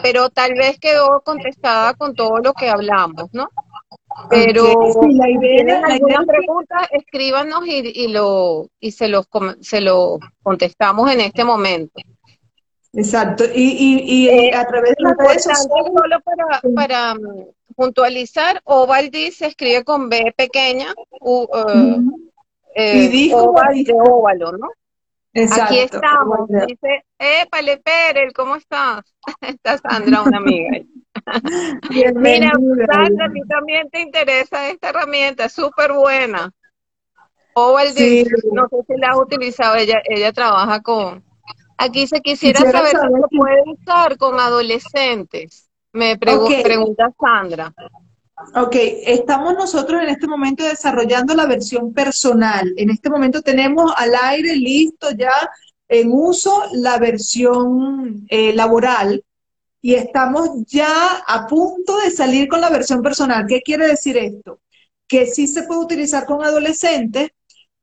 pero 0.02 0.30
tal 0.30 0.54
vez 0.54 0.80
quedó 0.80 1.20
contestada 1.20 1.94
con 1.94 2.14
todo 2.14 2.38
lo 2.38 2.52
que 2.54 2.68
hablamos, 2.68 3.32
¿no? 3.32 3.48
Pero 4.28 4.64
si 5.00 5.14
la 5.14 5.30
idea, 5.30 5.80
alguna 5.84 6.24
pregunta, 6.26 6.88
escríbanos 6.90 7.66
y, 7.66 7.92
y, 7.94 8.08
lo 8.08 8.68
y 8.80 8.90
se 8.90 9.08
los 9.08 9.28
se 9.60 9.80
lo 9.80 10.18
contestamos 10.42 11.10
en 11.12 11.20
este 11.20 11.44
momento. 11.44 12.00
Exacto. 12.92 13.44
Y, 13.54 13.62
y, 13.62 14.02
y 14.06 14.28
eh, 14.28 14.54
a 14.54 14.66
través 14.66 14.94
de 14.96 15.04
las 15.04 15.16
redes 15.16 15.44
sociales. 15.44 15.66
Solo 15.66 16.20
para, 16.20 16.60
para 16.74 17.12
um, 17.12 17.46
puntualizar, 17.76 18.60
Ovaldi 18.64 19.30
se 19.30 19.46
escribe 19.46 19.84
con 19.84 20.08
B 20.08 20.32
pequeña, 20.36 20.94
u, 21.20 21.42
uh, 21.42 22.28
eh, 22.74 23.10
y 23.12 23.32
oval 23.32 23.84
de 23.84 23.92
óvalo, 23.92 24.52
¿no? 24.52 24.68
Exacto. 25.34 25.64
Aquí 25.64 25.78
estamos. 25.80 26.48
Dice, 26.48 27.04
épale, 27.18 27.78
Perel, 27.78 28.32
¿cómo 28.32 28.54
estás? 28.54 29.02
Está 29.40 29.78
Sandra, 29.78 30.22
una 30.22 30.38
amiga. 30.38 30.70
Mira, 31.90 32.52
Sandra, 32.90 33.26
a 33.26 33.32
ti 33.32 33.40
también 33.48 33.90
te 33.90 34.00
interesa 34.00 34.68
esta 34.68 34.90
herramienta, 34.90 35.48
súper 35.48 35.92
buena. 35.92 36.50
O 37.54 37.78
el 37.78 37.88
no 38.52 38.68
sé 38.68 38.76
si 38.86 39.00
la 39.00 39.10
ha 39.10 39.18
utilizado, 39.18 39.76
ella, 39.76 40.00
ella 40.04 40.32
trabaja 40.32 40.80
con... 40.80 41.22
Aquí 41.76 42.06
se 42.06 42.20
quisiera, 42.20 42.60
saber, 42.60 42.90
si 42.90 42.96
se 42.96 43.36
puede 43.36 43.62
usar 43.66 44.16
con 44.16 44.38
adolescentes, 44.38 45.68
me 45.92 46.16
pregunta 46.16 47.10
Sandra. 47.20 47.74
Ok, 48.52 48.76
estamos 49.06 49.54
nosotros 49.54 50.02
en 50.02 50.08
este 50.08 50.26
momento 50.26 50.64
desarrollando 50.64 51.34
la 51.34 51.46
versión 51.46 51.92
personal. 51.92 52.72
En 52.76 52.90
este 52.90 53.08
momento 53.08 53.42
tenemos 53.42 53.92
al 53.96 54.14
aire 54.14 54.54
listo 54.56 55.10
ya 55.12 55.32
en 55.88 56.10
uso 56.12 56.64
la 56.72 56.98
versión 56.98 58.26
eh, 58.28 58.52
laboral 58.52 59.24
y 59.80 59.94
estamos 59.94 60.50
ya 60.66 61.18
a 61.26 61.46
punto 61.46 61.98
de 61.98 62.10
salir 62.10 62.48
con 62.48 62.60
la 62.60 62.70
versión 62.70 63.02
personal. 63.02 63.46
¿Qué 63.46 63.60
quiere 63.62 63.86
decir 63.88 64.16
esto? 64.16 64.60
Que 65.08 65.26
sí 65.26 65.46
se 65.46 65.62
puede 65.64 65.80
utilizar 65.80 66.26
con 66.26 66.44
adolescentes, 66.44 67.30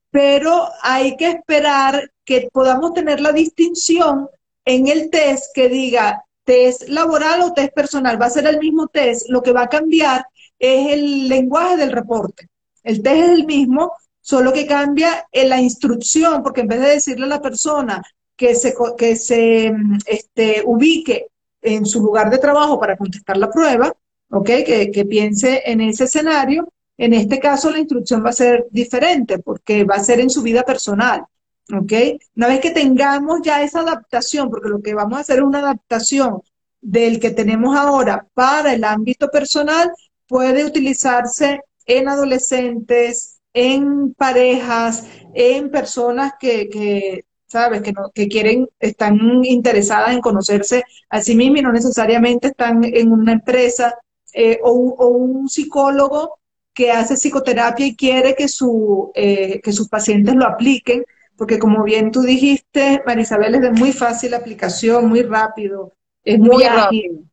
pero 0.09 0.69
hay 0.81 1.15
que 1.17 1.29
esperar 1.29 2.11
que 2.25 2.49
podamos 2.51 2.93
tener 2.93 3.19
la 3.19 3.31
distinción 3.31 4.29
en 4.65 4.87
el 4.87 5.09
test 5.09 5.53
que 5.53 5.69
diga 5.69 6.23
test 6.43 6.87
laboral 6.87 7.41
o 7.41 7.53
test 7.53 7.73
personal. 7.73 8.21
Va 8.21 8.27
a 8.27 8.31
ser 8.31 8.47
el 8.47 8.59
mismo 8.59 8.87
test, 8.87 9.29
lo 9.29 9.41
que 9.41 9.51
va 9.53 9.63
a 9.63 9.69
cambiar 9.69 10.25
es 10.61 10.93
el 10.93 11.27
lenguaje 11.27 11.75
del 11.75 11.91
reporte. 11.91 12.47
El 12.83 13.01
test 13.01 13.23
es 13.23 13.29
el 13.29 13.45
mismo, 13.45 13.93
solo 14.21 14.53
que 14.53 14.67
cambia 14.67 15.27
en 15.31 15.49
la 15.49 15.59
instrucción, 15.59 16.43
porque 16.43 16.61
en 16.61 16.67
vez 16.67 16.79
de 16.79 16.89
decirle 16.89 17.25
a 17.25 17.29
la 17.29 17.41
persona 17.41 18.01
que 18.35 18.53
se, 18.55 18.75
que 18.97 19.15
se 19.15 19.73
este, 20.05 20.61
ubique 20.65 21.27
en 21.61 21.85
su 21.85 22.01
lugar 22.01 22.29
de 22.29 22.37
trabajo 22.37 22.79
para 22.79 22.95
contestar 22.95 23.37
la 23.37 23.49
prueba, 23.49 23.91
¿ok? 24.29 24.49
Que, 24.65 25.05
piense 25.09 25.63
en 25.65 25.81
ese 25.81 26.05
escenario. 26.05 26.67
En 26.97 27.13
este 27.13 27.39
caso 27.39 27.71
la 27.71 27.79
instrucción 27.79 28.23
va 28.23 28.29
a 28.29 28.33
ser 28.33 28.67
diferente 28.69 29.39
porque 29.39 29.83
va 29.83 29.95
a 29.95 30.03
ser 30.03 30.19
en 30.19 30.29
su 30.29 30.43
vida 30.43 30.63
personal, 30.63 31.25
¿ok? 31.73 31.93
Una 32.35 32.47
vez 32.47 32.59
que 32.59 32.71
tengamos 32.71 33.41
ya 33.43 33.63
esa 33.63 33.81
adaptación, 33.81 34.49
porque 34.49 34.69
lo 34.69 34.81
que 34.81 34.93
vamos 34.93 35.17
a 35.17 35.21
hacer 35.21 35.39
es 35.39 35.43
una 35.43 35.59
adaptación 35.59 36.41
del 36.79 37.19
que 37.19 37.31
tenemos 37.31 37.75
ahora 37.75 38.27
para 38.33 38.73
el 38.73 38.83
ámbito 38.83 39.29
personal, 39.29 39.91
puede 40.31 40.63
utilizarse 40.63 41.59
en 41.85 42.07
adolescentes, 42.07 43.41
en 43.53 44.13
parejas, 44.13 45.05
en 45.33 45.69
personas 45.69 46.35
que, 46.39 46.69
que 46.69 47.25
¿sabes? 47.47 47.81
Que, 47.81 47.91
no, 47.91 48.11
que 48.15 48.29
quieren, 48.29 48.69
están 48.79 49.43
interesadas 49.43 50.13
en 50.13 50.21
conocerse 50.21 50.85
a 51.09 51.21
sí 51.21 51.35
mismas 51.35 51.59
y 51.59 51.63
no 51.63 51.73
necesariamente 51.73 52.47
están 52.47 52.81
en 52.85 53.11
una 53.11 53.33
empresa 53.33 53.93
eh, 54.33 54.57
o, 54.63 54.71
un 54.71 55.49
psicólogo 55.49 56.39
que 56.73 56.91
hace 56.91 57.15
psicoterapia 57.17 57.85
y 57.87 57.97
quiere 57.97 58.33
que, 58.33 58.47
su, 58.47 59.11
eh, 59.13 59.59
que 59.61 59.73
sus 59.73 59.89
pacientes 59.89 60.33
lo 60.35 60.45
apliquen, 60.45 61.03
porque 61.35 61.59
como 61.59 61.83
bien 61.83 62.09
tú 62.09 62.21
dijiste, 62.21 63.03
Marisabel, 63.05 63.55
es 63.55 63.61
de 63.61 63.71
muy 63.71 63.91
fácil 63.91 64.33
aplicación, 64.33 65.09
muy 65.09 65.23
rápido, 65.23 65.91
es 66.23 66.39
muy, 66.39 66.63
ágil. 66.63 67.29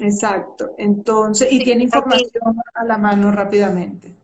Exacto. 0.00 0.70
Entonces, 0.78 1.52
y 1.52 1.62
tiene 1.62 1.84
información 1.84 2.56
a 2.74 2.84
la 2.84 2.98
mano 2.98 3.30
rápidamente. 3.30 4.14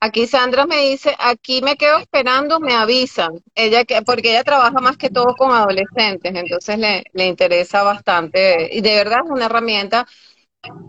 Aquí 0.00 0.26
Sandra 0.26 0.66
me 0.66 0.76
dice, 0.88 1.14
aquí 1.18 1.62
me 1.62 1.76
quedo 1.76 1.96
esperando, 1.98 2.60
me 2.60 2.74
avisan. 2.74 3.42
Ella 3.54 3.84
que, 3.84 4.02
porque 4.02 4.32
ella 4.32 4.44
trabaja 4.44 4.78
más 4.80 4.98
que 4.98 5.08
todo 5.08 5.34
con 5.34 5.50
adolescentes, 5.50 6.34
entonces 6.34 6.78
le, 6.78 7.04
le 7.14 7.26
interesa 7.26 7.82
bastante. 7.82 8.68
Y 8.76 8.82
de 8.82 8.96
verdad 8.96 9.20
es 9.24 9.30
una 9.30 9.46
herramienta, 9.46 10.06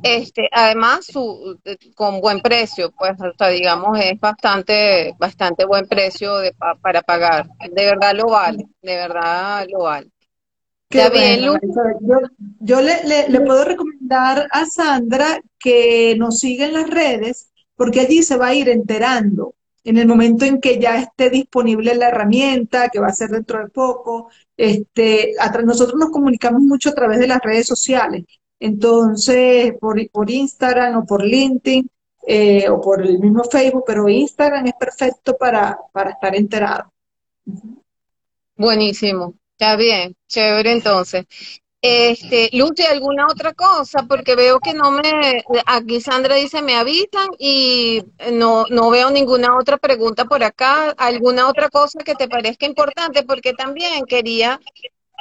este, 0.03 0.49
además 0.51 1.05
su, 1.05 1.57
con 1.95 2.19
buen 2.19 2.41
precio, 2.41 2.91
pues, 2.91 3.13
o 3.21 3.47
digamos, 3.47 3.97
es 3.99 4.19
bastante, 4.19 5.13
bastante 5.17 5.65
buen 5.65 5.87
precio 5.87 6.37
de, 6.39 6.53
para 6.81 7.01
pagar. 7.01 7.47
De 7.71 7.85
verdad 7.85 8.13
lo 8.15 8.25
vale, 8.25 8.65
de 8.81 8.95
verdad 8.95 9.65
lo 9.71 9.79
vale. 9.83 10.09
Yo, 10.89 12.19
yo 12.59 12.81
le, 12.81 13.29
le 13.29 13.41
puedo 13.41 13.63
recomendar 13.65 14.47
a 14.51 14.65
Sandra 14.65 15.41
que 15.59 16.15
nos 16.17 16.39
siga 16.39 16.67
en 16.67 16.73
las 16.73 16.89
redes 16.89 17.49
porque 17.75 17.99
allí 18.01 18.23
se 18.23 18.37
va 18.37 18.47
a 18.47 18.53
ir 18.53 18.69
enterando 18.69 19.55
en 19.85 19.97
el 19.97 20.07
momento 20.07 20.45
en 20.45 20.59
que 20.59 20.79
ya 20.79 20.97
esté 20.99 21.29
disponible 21.29 21.93
la 21.93 22.07
herramienta, 22.07 22.89
que 22.89 22.99
va 22.99 23.07
a 23.07 23.13
ser 23.13 23.29
dentro 23.29 23.59
de 23.59 23.69
poco. 23.69 24.29
Este, 24.57 25.33
nosotros 25.63 25.99
nos 25.99 26.09
comunicamos 26.09 26.61
mucho 26.61 26.89
a 26.89 26.95
través 26.95 27.19
de 27.19 27.27
las 27.27 27.39
redes 27.39 27.67
sociales, 27.67 28.25
entonces 28.59 29.73
por, 29.79 30.09
por 30.09 30.29
Instagram 30.29 30.97
o 30.97 31.05
por 31.05 31.23
LinkedIn 31.23 31.87
eh, 32.27 32.67
o 32.67 32.81
por 32.81 33.05
el 33.05 33.19
mismo 33.19 33.43
Facebook, 33.43 33.83
pero 33.85 34.09
Instagram 34.09 34.65
es 34.65 34.73
perfecto 34.73 35.37
para, 35.37 35.77
para 35.91 36.11
estar 36.11 36.35
enterado. 36.35 36.91
Buenísimo, 38.57 39.35
está 39.57 39.75
bien, 39.75 40.15
chévere 40.27 40.71
entonces. 40.71 41.25
Este, 41.81 42.49
Lucy, 42.53 42.83
¿alguna 42.83 43.27
otra 43.27 43.53
cosa? 43.53 44.03
Porque 44.09 44.35
veo 44.35 44.59
que 44.59 44.73
no 44.73 44.91
me, 44.91 45.43
aquí 45.67 46.01
Sandra 46.01 46.35
dice 46.35 46.63
me 46.63 46.75
avisan 46.75 47.29
y 47.37 48.03
no, 48.33 48.65
no 48.69 48.89
veo 48.89 49.11
ninguna 49.11 49.57
otra 49.57 49.77
pregunta 49.77 50.25
por 50.25 50.43
acá. 50.43 50.91
¿Alguna 50.97 51.47
otra 51.47 51.69
cosa 51.69 51.99
que 52.03 52.15
te 52.15 52.27
parezca 52.27 52.65
importante? 52.65 53.23
Porque 53.23 53.53
también 53.53 54.05
quería 54.05 54.59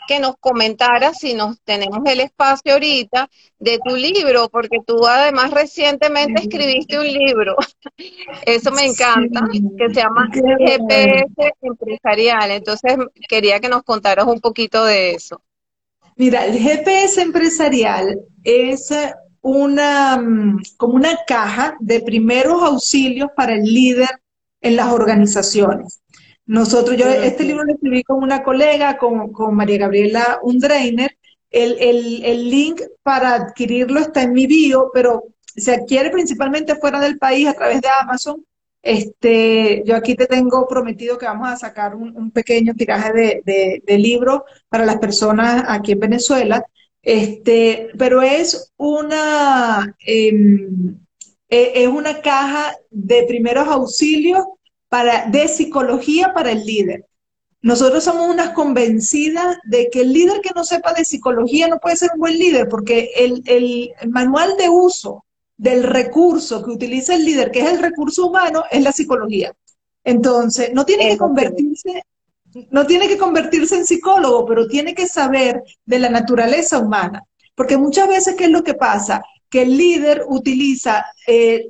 que 0.06 0.20
nos 0.20 0.36
comentaras 0.38 1.18
si 1.18 1.34
nos 1.34 1.60
tenemos 1.60 2.00
el 2.06 2.20
espacio 2.20 2.74
ahorita 2.74 3.28
de 3.58 3.78
tu 3.84 3.96
libro, 3.96 4.48
porque 4.48 4.78
tú 4.86 5.06
además 5.06 5.50
recientemente 5.50 6.42
escribiste 6.42 6.98
un 6.98 7.06
libro. 7.06 7.56
Eso 8.46 8.70
me 8.72 8.84
encanta, 8.84 9.40
que 9.52 9.88
se 9.88 10.00
llama 10.00 10.28
GPS 10.32 11.54
Empresarial. 11.62 12.50
Entonces 12.50 12.96
quería 13.28 13.60
que 13.60 13.68
nos 13.68 13.82
contaras 13.82 14.26
un 14.26 14.40
poquito 14.40 14.84
de 14.84 15.12
eso. 15.12 15.40
Mira, 16.16 16.46
el 16.46 16.58
GPS 16.58 17.20
empresarial 17.20 18.20
es 18.44 18.92
una, 19.40 20.16
mm, 20.16 20.62
como 20.76 20.94
una 20.94 21.18
caja 21.26 21.76
de 21.80 22.00
primeros 22.00 22.62
auxilios 22.62 23.30
para 23.36 23.54
el 23.54 23.64
líder 23.64 24.10
en 24.60 24.76
las 24.76 24.92
organizaciones. 24.92 26.00
Nosotros, 26.46 26.96
yo 26.96 27.06
este 27.06 27.44
libro 27.44 27.64
lo 27.64 27.72
escribí 27.72 28.02
con 28.02 28.22
una 28.22 28.42
colega, 28.42 28.98
con, 28.98 29.32
María 29.54 29.78
Gabriela 29.78 30.38
Undreiner. 30.42 31.16
El, 31.50 31.76
el, 31.78 32.24
el 32.24 32.50
link 32.50 32.80
para 33.02 33.34
adquirirlo 33.34 34.00
está 34.00 34.22
en 34.22 34.32
mi 34.32 34.46
bio, 34.46 34.90
pero 34.92 35.34
se 35.56 35.72
adquiere 35.72 36.10
principalmente 36.10 36.74
fuera 36.76 37.00
del 37.00 37.18
país 37.18 37.46
a 37.46 37.54
través 37.54 37.80
de 37.80 37.88
Amazon. 37.88 38.44
Este, 38.84 39.82
yo 39.86 39.96
aquí 39.96 40.14
te 40.14 40.26
tengo 40.26 40.68
prometido 40.68 41.16
que 41.16 41.24
vamos 41.24 41.48
a 41.48 41.56
sacar 41.56 41.94
un, 41.94 42.30
pequeño 42.30 42.74
tiraje 42.74 43.42
de, 43.42 43.98
libro 43.98 44.44
para 44.68 44.84
las 44.84 44.98
personas 44.98 45.64
aquí 45.68 45.92
en 45.92 46.00
Venezuela, 46.00 46.62
este, 47.00 47.88
pero 47.98 48.20
es 48.20 48.72
una, 48.76 49.96
em, 50.00 50.98
e, 51.48 51.84
es 51.84 51.88
una 51.88 52.20
caja 52.20 52.76
de 52.90 53.24
primeros 53.26 53.66
auxilios 53.68 54.44
para, 54.94 55.26
de 55.26 55.48
psicología 55.48 56.32
para 56.32 56.52
el 56.52 56.64
líder. 56.64 57.04
Nosotros 57.62 58.04
somos 58.04 58.30
unas 58.30 58.50
convencidas 58.50 59.58
de 59.64 59.90
que 59.90 60.02
el 60.02 60.12
líder 60.12 60.40
que 60.40 60.52
no 60.54 60.62
sepa 60.62 60.92
de 60.92 61.04
psicología 61.04 61.66
no 61.66 61.80
puede 61.80 61.96
ser 61.96 62.10
un 62.14 62.20
buen 62.20 62.38
líder, 62.38 62.68
porque 62.68 63.10
el, 63.16 63.42
el 63.46 63.90
manual 64.08 64.56
de 64.56 64.68
uso 64.68 65.24
del 65.56 65.82
recurso 65.82 66.64
que 66.64 66.70
utiliza 66.70 67.16
el 67.16 67.24
líder, 67.24 67.50
que 67.50 67.62
es 67.62 67.72
el 67.72 67.80
recurso 67.80 68.26
humano, 68.26 68.62
es 68.70 68.84
la 68.84 68.92
psicología. 68.92 69.52
Entonces, 70.04 70.72
no 70.72 70.86
tiene 70.86 71.08
que 71.08 71.18
convertirse, 71.18 72.04
no 72.70 72.86
tiene 72.86 73.08
que 73.08 73.18
convertirse 73.18 73.74
en 73.74 73.86
psicólogo, 73.86 74.46
pero 74.46 74.68
tiene 74.68 74.94
que 74.94 75.08
saber 75.08 75.64
de 75.84 75.98
la 75.98 76.08
naturaleza 76.08 76.78
humana. 76.78 77.24
Porque 77.56 77.76
muchas 77.76 78.06
veces, 78.06 78.36
¿qué 78.36 78.44
es 78.44 78.50
lo 78.50 78.62
que 78.62 78.74
pasa? 78.74 79.24
Que 79.50 79.62
el 79.62 79.76
líder 79.76 80.22
utiliza 80.28 81.04
eh, 81.26 81.66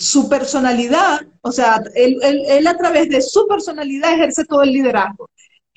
su 0.00 0.28
personalidad, 0.30 1.20
o 1.42 1.52
sea, 1.52 1.82
él, 1.94 2.18
él, 2.22 2.66
a 2.66 2.76
través 2.76 3.08
de 3.10 3.20
su 3.20 3.46
personalidad 3.46 4.14
ejerce 4.14 4.46
todo 4.46 4.62
el 4.62 4.72
liderazgo. 4.72 5.28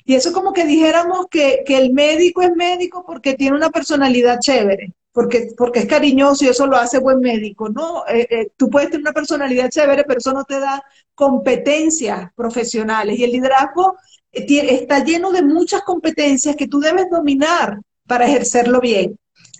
Y 0.04 0.14
eso 0.14 0.32
como 0.32 0.52
que 0.52 0.64
dijéramos 0.64 1.26
que, 1.30 1.62
que 1.66 1.76
el 1.76 1.92
médico 1.92 2.42
es 2.42 2.50
médico 2.56 3.04
porque 3.06 3.34
tiene 3.34 3.56
una 3.56 3.70
personalidad 3.70 4.38
chévere 4.40 4.94
porque, 5.14 5.52
porque 5.56 5.78
es 5.78 5.86
cariñoso 5.86 6.44
y 6.44 6.48
eso 6.48 6.66
lo 6.66 6.76
hace 6.76 6.98
buen 6.98 7.20
médico. 7.20 7.68
No, 7.68 8.04
eh, 8.08 8.26
eh, 8.28 8.48
tú 8.56 8.68
puedes 8.68 8.90
tener 8.90 9.02
una 9.02 9.12
personalidad 9.12 9.70
chévere, 9.70 10.02
pero 10.02 10.18
eso 10.18 10.32
no 10.32 10.42
te 10.42 10.58
da 10.58 10.82
competencias 11.14 12.32
profesionales. 12.34 13.16
Y 13.16 13.22
el 13.22 13.30
liderazgo 13.30 13.94
eh, 14.32 14.44
está 14.48 15.04
lleno 15.04 15.30
de 15.30 15.42
muchas 15.42 15.82
competencias 15.82 16.56
que 16.56 16.66
tú 16.66 16.80
debes 16.80 17.08
dominar 17.08 17.78
para 18.08 18.26
ejercerlo 18.26 18.80
bien. 18.80 19.16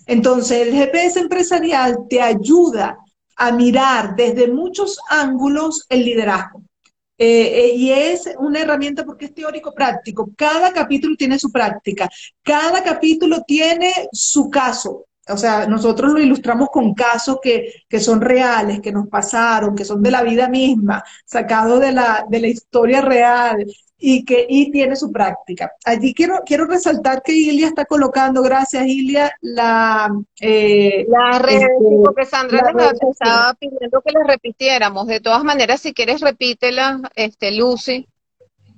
Entonces, 0.07 0.67
el 0.67 0.73
GPS 0.73 1.21
empresarial 1.21 1.99
te 2.09 2.21
ayuda 2.21 2.97
a 3.35 3.51
mirar 3.51 4.15
desde 4.15 4.47
muchos 4.47 4.99
ángulos 5.09 5.85
el 5.89 6.05
liderazgo. 6.05 6.61
y 7.17 7.91
es 7.91 8.29
una 8.39 8.59
herramienta 8.61 9.05
porque 9.05 9.25
es 9.25 9.33
teórico 9.33 9.73
práctico. 9.73 10.29
Cada 10.35 10.73
capítulo 10.73 11.15
tiene 11.15 11.39
su 11.39 11.51
práctica. 11.51 12.09
Cada 12.43 12.83
capítulo 12.83 13.41
tiene 13.47 13.91
su 14.11 14.49
caso. 14.49 15.04
O 15.27 15.37
sea, 15.37 15.65
nosotros 15.65 16.13
lo 16.13 16.19
ilustramos 16.19 16.69
con 16.69 16.93
casos 16.93 17.39
que, 17.41 17.83
que, 17.89 17.99
son 17.99 18.21
reales, 18.21 18.79
que 18.79 18.91
nos 18.91 19.07
pasaron, 19.07 19.75
que 19.75 19.85
son 19.85 20.03
de 20.03 20.11
la 20.11 20.21
vida 20.23 20.47
misma, 20.49 21.03
sacados 21.25 21.79
de 21.79 21.91
la, 21.91 22.25
de 22.29 22.39
la 22.39 22.47
historia 22.47 23.01
real 23.01 23.65
y 23.97 24.23
que 24.23 24.45
y 24.47 24.71
tiene 24.71 24.95
su 24.95 25.11
práctica. 25.11 25.71
Allí 25.83 26.13
quiero, 26.13 26.41
quiero 26.45 26.65
resaltar 26.65 27.23
que 27.23 27.33
Ilia 27.33 27.67
está 27.67 27.85
colocando, 27.85 28.41
gracias 28.41 28.85
Ilia, 28.85 29.31
la... 29.41 30.11
Eh, 30.39 31.05
la 31.07 31.39
red, 31.39 31.55
este, 31.55 32.03
porque 32.03 32.25
Sandra 32.25 32.71
estaba 33.09 33.53
pidiendo 33.55 34.01
que 34.01 34.11
la 34.11 34.23
repitiéramos. 34.27 35.07
De 35.07 35.21
todas 35.21 35.43
maneras, 35.43 35.81
si 35.81 35.93
quieres 35.93 36.21
repítela, 36.21 37.01
este, 37.15 37.51
Lucy. 37.51 38.07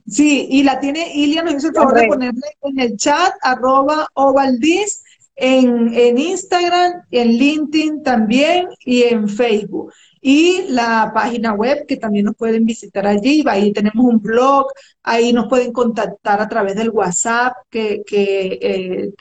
Sí, 0.07 0.47
y 0.49 0.63
la 0.63 0.79
tiene 0.79 1.11
Ilia, 1.13 1.43
nos 1.43 1.55
hizo 1.55 1.67
el 1.67 1.73
favor 1.73 1.95
de 1.95 2.07
ponerle 2.07 2.47
en 2.61 2.79
el 2.79 2.95
chat, 2.95 3.33
arroba 3.41 4.07
ovaldis, 4.13 5.03
en, 5.37 5.93
en 5.93 6.17
Instagram, 6.17 7.03
en 7.11 7.27
LinkedIn 7.27 8.03
también 8.03 8.67
y 8.79 9.03
en 9.03 9.29
Facebook. 9.29 9.93
Y 10.19 10.63
la 10.69 11.11
página 11.13 11.53
web 11.53 11.85
que 11.87 11.95
también 11.97 12.25
nos 12.25 12.35
pueden 12.35 12.65
visitar 12.65 13.05
allí, 13.05 13.43
ahí 13.47 13.71
tenemos 13.71 14.03
un 14.03 14.19
blog, 14.19 14.65
ahí 15.03 15.31
nos 15.31 15.47
pueden 15.47 15.71
contactar 15.71 16.41
a 16.41 16.49
través 16.49 16.75
del 16.75 16.89
WhatsApp, 16.89 17.53
que, 17.69 18.01
que 18.05 18.57
eh, 18.61 19.13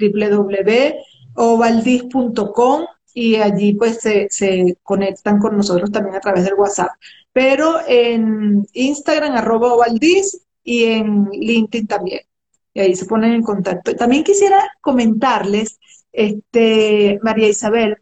www.ovaldis.com 1.37 2.87
y 3.13 3.37
allí 3.37 3.75
pues 3.75 4.01
se, 4.01 4.27
se, 4.31 4.79
conectan 4.83 5.39
con 5.39 5.57
nosotros 5.57 5.93
también 5.93 6.17
a 6.17 6.21
través 6.21 6.45
del 6.45 6.55
WhatsApp. 6.55 6.93
Pero 7.33 7.77
en 7.87 8.67
Instagram, 8.73 9.37
arroba 9.37 9.87
y 10.65 10.85
en 10.85 11.29
LinkedIn 11.31 11.87
también. 11.87 12.21
Y 12.73 12.81
ahí 12.81 12.97
se 12.97 13.07
ponen 13.07 13.33
en 13.33 13.43
contacto. 13.43 13.95
También 13.95 14.25
quisiera 14.25 14.59
comentarles 14.81 15.79
este, 16.17 17.21
María 17.23 17.49
Isabel, 17.49 17.99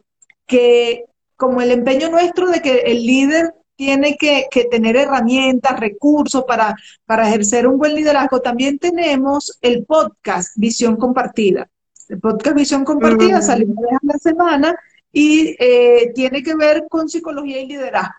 que 0.47 1.05
como 1.37 1.61
el 1.61 1.73
empeño 1.73 2.11
nuestro 2.11 2.49
de 2.49 2.63
que 2.63 2.83
el 2.87 3.05
líder 3.05 3.55
tiene 3.77 4.17
que, 4.17 4.47
tener 4.71 4.97
herramientas, 4.97 5.79
recursos 5.79 6.45
para, 6.45 6.77
para, 7.07 7.29
ejercer 7.29 7.67
un 7.67 7.77
buen 7.77 7.95
liderazgo, 7.95 8.41
también 8.41 8.79
tenemos 8.79 9.59
el 9.61 9.85
podcast 9.85 10.57
Visión 10.57 10.97
Compartida. 10.97 11.69
El 12.09 12.21
podcast 12.21 12.57
Visión 12.57 12.85
Compartida 12.85 13.43
sale 13.43 13.65
una 13.65 13.81
vez 13.83 13.99
a 14.01 14.07
la 14.07 14.19
semana 14.19 14.79
y 15.13 15.57
eh, 15.59 16.13
tiene 16.15 16.43
que 16.43 16.55
ver 16.55 16.85
con 16.89 17.09
psicología 17.09 17.61
y 17.61 17.67
liderazgo. 17.67 18.15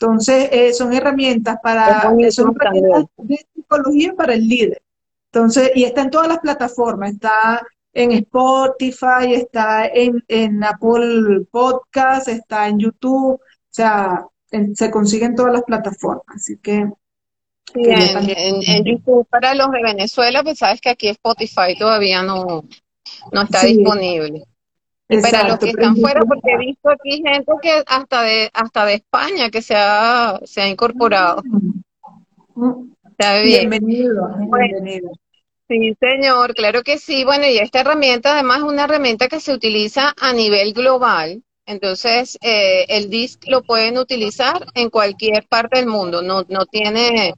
Entonces, 0.00 0.48
eh, 0.52 0.72
son 0.74 0.92
herramientas 0.92 1.58
para 1.62 2.02
son 2.30 2.54
herramientas 2.54 3.06
de 3.16 3.46
psicología 3.54 4.14
para 4.14 4.34
el 4.34 4.46
líder. 4.46 4.82
Entonces, 5.32 5.72
y 5.74 5.84
está 5.84 6.02
en 6.02 6.10
todas 6.10 6.28
las 6.28 6.38
plataformas, 6.38 7.12
está 7.12 7.62
en 7.92 8.12
Spotify, 8.12 9.34
está 9.34 9.86
en, 9.86 10.22
en 10.28 10.62
Apple 10.62 11.46
Podcast, 11.50 12.28
está 12.28 12.68
en 12.68 12.78
YouTube, 12.78 13.34
o 13.34 13.40
sea, 13.70 14.26
se 14.74 14.90
consigue 14.90 15.26
en 15.26 15.34
todas 15.34 15.52
las 15.52 15.62
plataformas. 15.62 16.24
Así 16.28 16.58
que 16.58 16.86
en, 17.74 18.84
YouTube 18.84 19.26
para 19.28 19.54
los 19.54 19.70
de 19.70 19.82
Venezuela, 19.82 20.42
pues 20.42 20.58
sabes 20.58 20.80
que 20.80 20.90
aquí 20.90 21.08
Spotify 21.08 21.76
todavía 21.78 22.22
no, 22.22 22.64
no 23.32 23.42
está 23.42 23.64
disponible. 23.64 24.44
para 25.22 25.48
los 25.48 25.58
que 25.58 25.70
están 25.70 25.96
fuera, 25.96 26.20
porque 26.20 26.50
he 26.52 26.58
visto 26.58 26.90
aquí 26.90 27.22
gente 27.24 27.52
que 27.62 27.82
hasta 27.86 28.22
de 28.22 28.50
hasta 28.52 28.84
de 28.86 28.94
España 28.94 29.50
que 29.50 29.62
se 29.62 29.74
ha, 29.76 30.40
se 30.44 30.60
ha 30.60 30.68
incorporado. 30.68 31.42
Mm. 32.54 32.92
Bienvenido, 33.42 34.28
bienvenido. 34.38 35.10
Sí, 35.68 35.94
señor, 36.00 36.54
claro 36.54 36.82
que 36.82 36.98
sí. 36.98 37.24
Bueno, 37.24 37.46
y 37.46 37.58
esta 37.58 37.80
herramienta 37.80 38.32
además 38.32 38.58
es 38.58 38.64
una 38.64 38.84
herramienta 38.84 39.28
que 39.28 39.40
se 39.40 39.52
utiliza 39.52 40.14
a 40.18 40.32
nivel 40.32 40.72
global. 40.72 41.42
Entonces, 41.66 42.38
eh, 42.40 42.86
el 42.88 43.10
DISC 43.10 43.46
lo 43.46 43.62
pueden 43.62 43.98
utilizar 43.98 44.66
en 44.74 44.88
cualquier 44.88 45.46
parte 45.46 45.78
del 45.78 45.86
mundo. 45.86 46.22
No, 46.22 46.44
no 46.48 46.64
tiene 46.64 47.34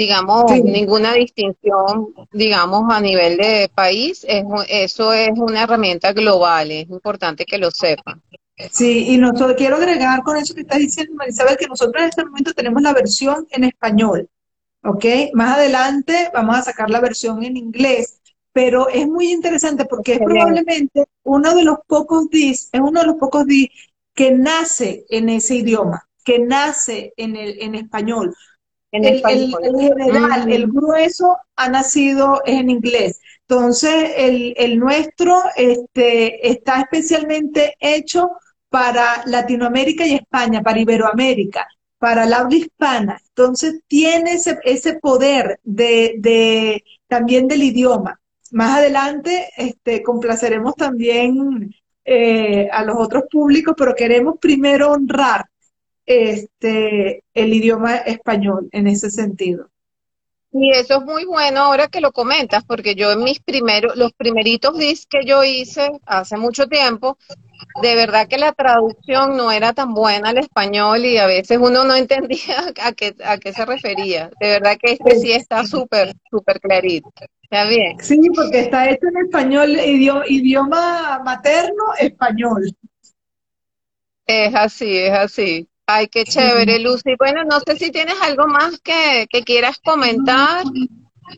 digamos, 0.00 0.50
ninguna 0.64 1.12
distinción, 1.12 2.14
digamos, 2.32 2.84
a 2.90 3.00
nivel 3.02 3.36
de 3.36 3.70
país. 3.74 4.24
Es, 4.26 4.44
eso 4.68 5.12
es 5.12 5.30
una 5.36 5.64
herramienta 5.64 6.14
global, 6.14 6.70
es 6.70 6.88
importante 6.88 7.44
que 7.44 7.58
lo 7.58 7.70
sepan. 7.70 8.22
Sí, 8.70 9.08
y 9.08 9.18
nosotros 9.18 9.54
quiero 9.58 9.76
agregar 9.76 10.22
con 10.22 10.38
eso 10.38 10.54
que 10.54 10.62
está 10.62 10.78
diciendo 10.78 11.14
Marisabel, 11.16 11.56
que 11.58 11.66
nosotros 11.66 12.02
en 12.02 12.08
este 12.08 12.24
momento 12.24 12.54
tenemos 12.54 12.80
la 12.80 12.94
versión 12.94 13.46
en 13.50 13.64
español, 13.64 14.28
¿ok? 14.82 15.04
Más 15.34 15.56
adelante 15.56 16.30
vamos 16.32 16.56
a 16.56 16.62
sacar 16.62 16.90
la 16.90 17.00
versión 17.00 17.42
en 17.42 17.56
inglés, 17.56 18.20
pero 18.52 18.88
es 18.88 19.06
muy 19.06 19.30
interesante 19.30 19.84
porque 19.84 20.14
es 20.14 20.18
probablemente 20.18 21.04
uno 21.22 21.54
de 21.54 21.64
los 21.64 21.78
pocos 21.86 22.28
DIS, 22.30 22.68
es 22.72 22.80
uno 22.80 23.00
de 23.00 23.06
los 23.06 23.16
pocos 23.16 23.46
DIS 23.46 23.68
que 24.14 24.32
nace 24.32 25.04
en 25.08 25.28
ese 25.28 25.56
idioma, 25.56 26.08
que 26.24 26.38
nace 26.38 27.12
en, 27.16 27.36
el, 27.36 27.60
en 27.62 27.74
español 27.74 28.34
el, 28.92 29.22
general, 29.78 30.52
el 30.52 30.66
grueso 30.66 31.38
ha 31.56 31.68
nacido 31.68 32.42
en 32.44 32.70
inglés. 32.70 33.20
Entonces, 33.48 34.12
el, 34.16 34.78
nuestro 34.78 35.42
este, 35.56 36.48
está 36.48 36.80
especialmente 36.80 37.76
hecho 37.78 38.30
para 38.68 39.22
Latinoamérica 39.26 40.06
y 40.06 40.14
España, 40.14 40.62
para 40.62 40.80
Iberoamérica, 40.80 41.66
para 42.00 42.24
la 42.24 42.38
habla 42.38 42.56
hispana. 42.56 43.20
Entonces, 43.28 43.82
tiene 43.86 44.32
ese, 44.32 44.58
ese 44.64 44.94
poder 44.94 45.60
de, 45.62 46.14
de, 46.18 46.82
también 47.06 47.46
del 47.46 47.62
idioma. 47.62 48.18
Más 48.52 48.78
adelante, 48.78 49.50
este, 49.56 50.02
complaceremos 50.02 50.74
también 50.76 51.74
eh, 52.06 52.68
a 52.72 52.84
los 52.84 52.96
otros 52.96 53.24
públicos, 53.30 53.74
pero 53.76 53.94
queremos 53.94 54.36
primero 54.40 54.92
honrar 54.92 55.44
este, 56.06 57.22
el 57.34 57.52
idioma 57.52 57.96
español 57.96 58.70
en 58.72 58.86
ese 58.86 59.10
sentido. 59.10 59.68
Y 60.52 60.70
eso 60.70 61.00
es 61.00 61.04
muy 61.04 61.26
bueno 61.26 61.60
ahora 61.60 61.88
que 61.88 62.00
lo 62.00 62.12
comentas, 62.12 62.64
porque 62.64 62.94
yo 62.94 63.12
en 63.12 63.22
mis 63.22 63.40
primeros, 63.40 63.94
los 63.94 64.14
primeritos 64.14 64.76
discs 64.78 65.06
que 65.06 65.26
yo 65.26 65.44
hice 65.44 66.00
hace 66.06 66.38
mucho 66.38 66.66
tiempo, 66.66 67.18
de 67.80 67.94
verdad 67.94 68.28
que 68.28 68.38
la 68.38 68.52
traducción 68.52 69.36
no 69.36 69.50
era 69.50 69.72
tan 69.72 69.94
buena 69.94 70.30
al 70.30 70.38
español 70.38 71.04
y 71.04 71.18
a 71.18 71.26
veces 71.26 71.58
uno 71.60 71.84
no 71.84 71.94
entendía 71.96 72.72
a 72.82 72.92
qué, 72.92 73.14
a 73.24 73.38
qué 73.38 73.52
se 73.52 73.64
refería. 73.64 74.30
De 74.40 74.48
verdad 74.48 74.76
que 74.80 74.92
este 74.92 75.16
sí 75.16 75.32
está 75.32 75.64
súper, 75.64 76.14
súper 76.30 76.60
clarito. 76.60 77.10
Está 77.42 77.64
bien. 77.64 77.98
Sí, 78.00 78.20
porque 78.34 78.60
está 78.60 78.88
hecho 78.88 79.08
en 79.08 79.24
español, 79.24 79.70
idioma, 79.70 80.24
idioma 80.28 81.20
materno, 81.24 81.84
español. 81.98 82.72
Es 84.24 84.54
así, 84.54 84.98
es 84.98 85.12
así. 85.12 85.68
Ay, 85.86 86.06
qué 86.06 86.22
chévere, 86.22 86.78
Lucy. 86.78 87.16
Bueno, 87.18 87.42
no 87.42 87.58
sé 87.66 87.76
si 87.76 87.90
tienes 87.90 88.14
algo 88.22 88.46
más 88.46 88.78
que, 88.80 89.26
quieras 89.44 89.80
comentar. 89.84 90.62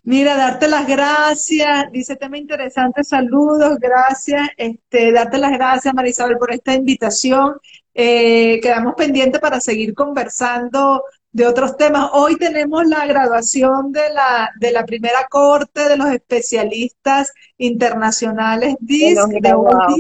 Mira, 0.05 0.36
darte 0.36 0.68
las 0.68 0.86
gracias, 0.86 1.90
dice 1.93 2.16
tema 2.16 2.38
interesante, 2.38 3.05
saludos, 3.05 3.78
gracias, 3.78 4.49
este, 4.57 5.12
darte 5.12 5.38
las 5.38 5.53
gracias, 5.53 5.95
Marisabel, 5.95 6.38
por 6.38 6.53
esta 6.53 6.74
invitación. 6.74 7.57
Eh, 7.95 8.59
quedamos 8.62 8.95
pendientes 8.95 9.40
para 9.40 9.61
seguir 9.61 9.95
conversando 9.95 11.05
de 11.32 11.47
otros 11.47 11.76
temas. 11.76 12.11
Hoy 12.12 12.36
tenemos 12.36 12.86
la 12.86 13.07
graduación 13.07 13.93
de 13.93 14.12
la, 14.12 14.51
de 14.59 14.72
la 14.72 14.84
primera 14.84 15.26
corte 15.30 15.88
de 15.88 15.97
los 15.97 16.09
especialistas 16.09 17.32
internacionales 17.57 18.76
DIS, 18.80 19.16
los 19.16 19.28
graduados. 19.28 19.97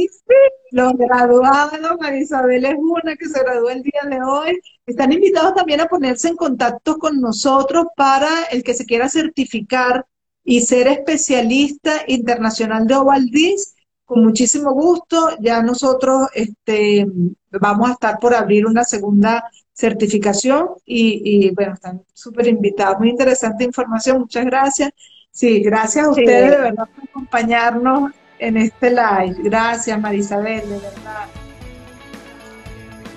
los 0.70 0.92
graduados, 0.94 1.96
Marisabel 2.00 2.64
es 2.64 2.76
una 2.78 3.16
que 3.16 3.26
se 3.26 3.42
graduó 3.42 3.70
el 3.70 3.82
día 3.82 4.02
de 4.08 4.22
hoy. 4.22 4.60
Están 4.86 5.12
invitados 5.12 5.54
también 5.54 5.80
a 5.80 5.86
ponerse 5.86 6.28
en 6.28 6.36
contacto 6.36 6.98
con 6.98 7.20
nosotros 7.20 7.86
para 7.96 8.44
el 8.50 8.62
que 8.64 8.74
se 8.74 8.84
quiera 8.84 9.08
certificar 9.08 10.06
y 10.44 10.62
ser 10.62 10.88
especialista 10.88 12.02
internacional 12.08 12.86
de 12.86 12.94
Oval 12.96 13.26
DIS. 13.26 13.74
Con 14.04 14.24
muchísimo 14.24 14.72
gusto, 14.72 15.36
ya 15.40 15.62
nosotros 15.62 16.28
este, 16.34 17.06
vamos 17.50 17.90
a 17.90 17.92
estar 17.92 18.18
por 18.18 18.34
abrir 18.34 18.66
una 18.66 18.82
segunda 18.84 19.48
certificación 19.72 20.70
y, 20.84 21.50
bueno, 21.54 21.74
están 21.74 22.02
súper 22.12 22.48
invitados. 22.48 22.98
Muy 22.98 23.10
interesante 23.10 23.64
información, 23.64 24.18
muchas 24.18 24.44
gracias. 24.44 24.90
Sí, 25.30 25.60
gracias 25.60 26.06
a 26.06 26.10
ustedes 26.10 26.50
de 26.50 26.58
verdad 26.58 26.88
por 26.94 27.04
acompañarnos 27.08 28.12
en 28.38 28.56
este 28.58 28.90
live. 28.90 29.36
Gracias, 29.44 29.98
Marisabel, 29.98 30.68
de 30.68 30.78
verdad. 30.78 31.41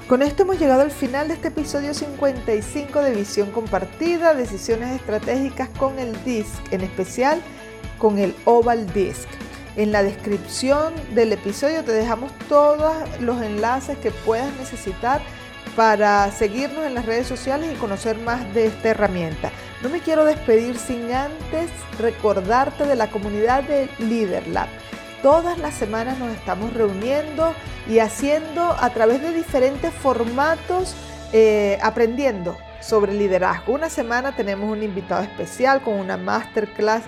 Con 0.07 0.21
esto 0.21 0.43
hemos 0.43 0.59
llegado 0.59 0.81
al 0.81 0.91
final 0.91 1.27
de 1.27 1.33
este 1.33 1.47
episodio 1.47 1.95
55 1.95 3.01
de 3.01 3.15
Visión 3.15 3.49
Compartida, 3.49 4.35
Decisiones 4.35 4.95
Estratégicas 4.95 5.67
con 5.79 5.97
el 5.97 6.23
DISC, 6.23 6.71
en 6.71 6.81
especial 6.81 7.41
con 7.97 8.19
el 8.19 8.35
Oval 8.45 8.85
DISC. 8.93 9.27
En 9.75 9.91
la 9.91 10.03
descripción 10.03 10.93
del 11.15 11.33
episodio 11.33 11.83
te 11.83 11.91
dejamos 11.91 12.31
todos 12.47 12.93
los 13.19 13.41
enlaces 13.41 13.97
que 13.97 14.11
puedas 14.11 14.55
necesitar 14.59 15.23
para 15.75 16.31
seguirnos 16.31 16.85
en 16.85 16.93
las 16.93 17.07
redes 17.07 17.25
sociales 17.25 17.71
y 17.73 17.79
conocer 17.79 18.19
más 18.19 18.53
de 18.53 18.67
esta 18.67 18.89
herramienta. 18.89 19.51
No 19.81 19.89
me 19.89 20.01
quiero 20.01 20.23
despedir 20.23 20.77
sin 20.77 21.11
antes 21.11 21.71
recordarte 21.97 22.85
de 22.85 22.95
la 22.95 23.09
comunidad 23.09 23.63
de 23.63 23.89
LeaderLab. 23.97 24.84
Todas 25.25 25.57
las 25.57 25.73
semanas 25.73 26.19
nos 26.19 26.31
estamos 26.35 26.71
reuniendo 26.71 27.55
y 27.89 27.97
haciendo 27.97 28.61
a 28.61 28.91
través 28.91 29.23
de 29.23 29.33
diferentes 29.33 29.91
formatos, 29.91 30.93
eh, 31.33 31.79
aprendiendo 31.81 32.55
sobre 32.79 33.11
liderazgo. 33.11 33.73
Una 33.73 33.89
semana 33.89 34.35
tenemos 34.35 34.69
un 34.69 34.83
invitado 34.83 35.23
especial 35.23 35.81
con 35.81 35.95
una 35.95 36.15
masterclass 36.15 37.01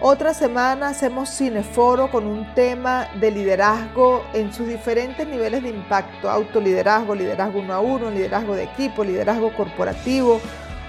otra 0.00 0.32
semana 0.32 0.90
hacemos 0.90 1.28
cineforo 1.28 2.08
con 2.08 2.24
un 2.24 2.54
tema 2.54 3.08
de 3.18 3.32
liderazgo 3.32 4.24
en 4.32 4.52
sus 4.52 4.68
diferentes 4.68 5.26
niveles 5.26 5.64
de 5.64 5.70
impacto, 5.70 6.30
autoliderazgo, 6.30 7.16
liderazgo 7.16 7.58
uno 7.58 7.74
a 7.74 7.80
uno, 7.80 8.08
liderazgo 8.08 8.54
de 8.54 8.62
equipo, 8.62 9.02
liderazgo 9.02 9.52
corporativo. 9.52 10.40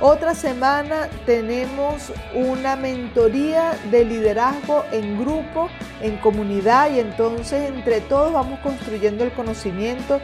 Otra 0.02 0.34
semana 0.34 1.10
tenemos 1.26 2.14
una 2.34 2.78
mentoría 2.78 3.78
de 3.92 4.06
liderazgo 4.06 4.86
en 4.94 5.20
grupo, 5.20 5.70
en 6.02 6.16
comunidad 6.18 6.90
y 6.92 7.00
entonces 7.00 7.70
entre 7.70 8.00
todos 8.00 8.32
vamos 8.32 8.60
construyendo 8.62 9.26
el 9.26 9.34
conocimiento. 9.34 10.22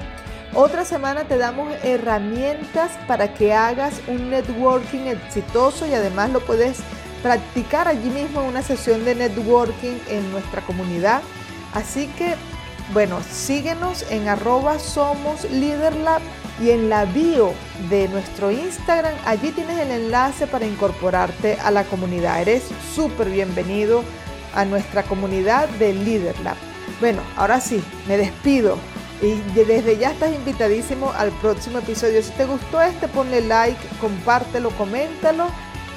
Otra 0.54 0.86
semana 0.86 1.26
te 1.26 1.38
damos 1.38 1.74
herramientas 1.84 2.92
para 3.06 3.34
que 3.34 3.54
hagas 3.54 3.96
un 4.08 4.30
networking 4.30 5.08
exitoso 5.08 5.86
y 5.86 5.94
además 5.94 6.30
lo 6.30 6.40
puedes 6.40 6.78
practicar 7.22 7.90
allí 7.90 8.10
mismo 8.10 8.46
una 8.46 8.62
sesión 8.62 9.04
de 9.04 9.16
networking 9.16 9.98
en 10.08 10.32
nuestra 10.32 10.62
comunidad. 10.62 11.22
Así 11.74 12.08
que, 12.18 12.36
bueno, 12.94 13.20
síguenos 13.30 14.10
en 14.10 14.30
arroba 14.30 14.80
somos 14.80 15.44
y 16.62 16.70
en 16.70 16.90
la 16.90 17.06
bio 17.06 17.54
de 17.90 18.08
nuestro 18.08 18.52
Instagram, 18.52 19.14
allí 19.26 19.52
tienes 19.52 19.78
el 19.80 19.92
enlace 19.92 20.48
para 20.48 20.66
incorporarte 20.66 21.58
a 21.64 21.72
la 21.72 21.84
comunidad. 21.84 22.42
Eres 22.42 22.64
súper 22.94 23.30
bienvenido 23.30 24.04
a 24.54 24.64
nuestra 24.66 25.04
comunidad 25.04 25.68
de 25.70 25.94
Leaderlab. 25.94 26.56
Bueno, 27.00 27.22
ahora 27.36 27.60
sí, 27.60 27.84
me 28.08 28.18
despido. 28.18 28.78
Y 29.22 29.36
desde 29.54 29.98
ya 29.98 30.12
estás 30.12 30.34
invitadísimo 30.34 31.12
al 31.18 31.32
próximo 31.40 31.80
episodio. 31.80 32.22
Si 32.22 32.32
te 32.32 32.46
gustó 32.46 32.82
este, 32.82 33.08
ponle 33.08 33.42
like, 33.42 33.80
compártelo, 34.00 34.70
coméntalo 34.72 35.48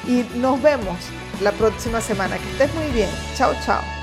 y 0.07 0.25
nos 0.37 0.61
vemos 0.63 0.97
la 1.41 1.53
próxima 1.53 2.01
semana. 2.01 2.39
Que 2.39 2.51
estés 2.51 2.75
muy 2.75 2.91
bien. 2.93 3.11
Chao, 3.37 3.53
chao. 3.65 3.97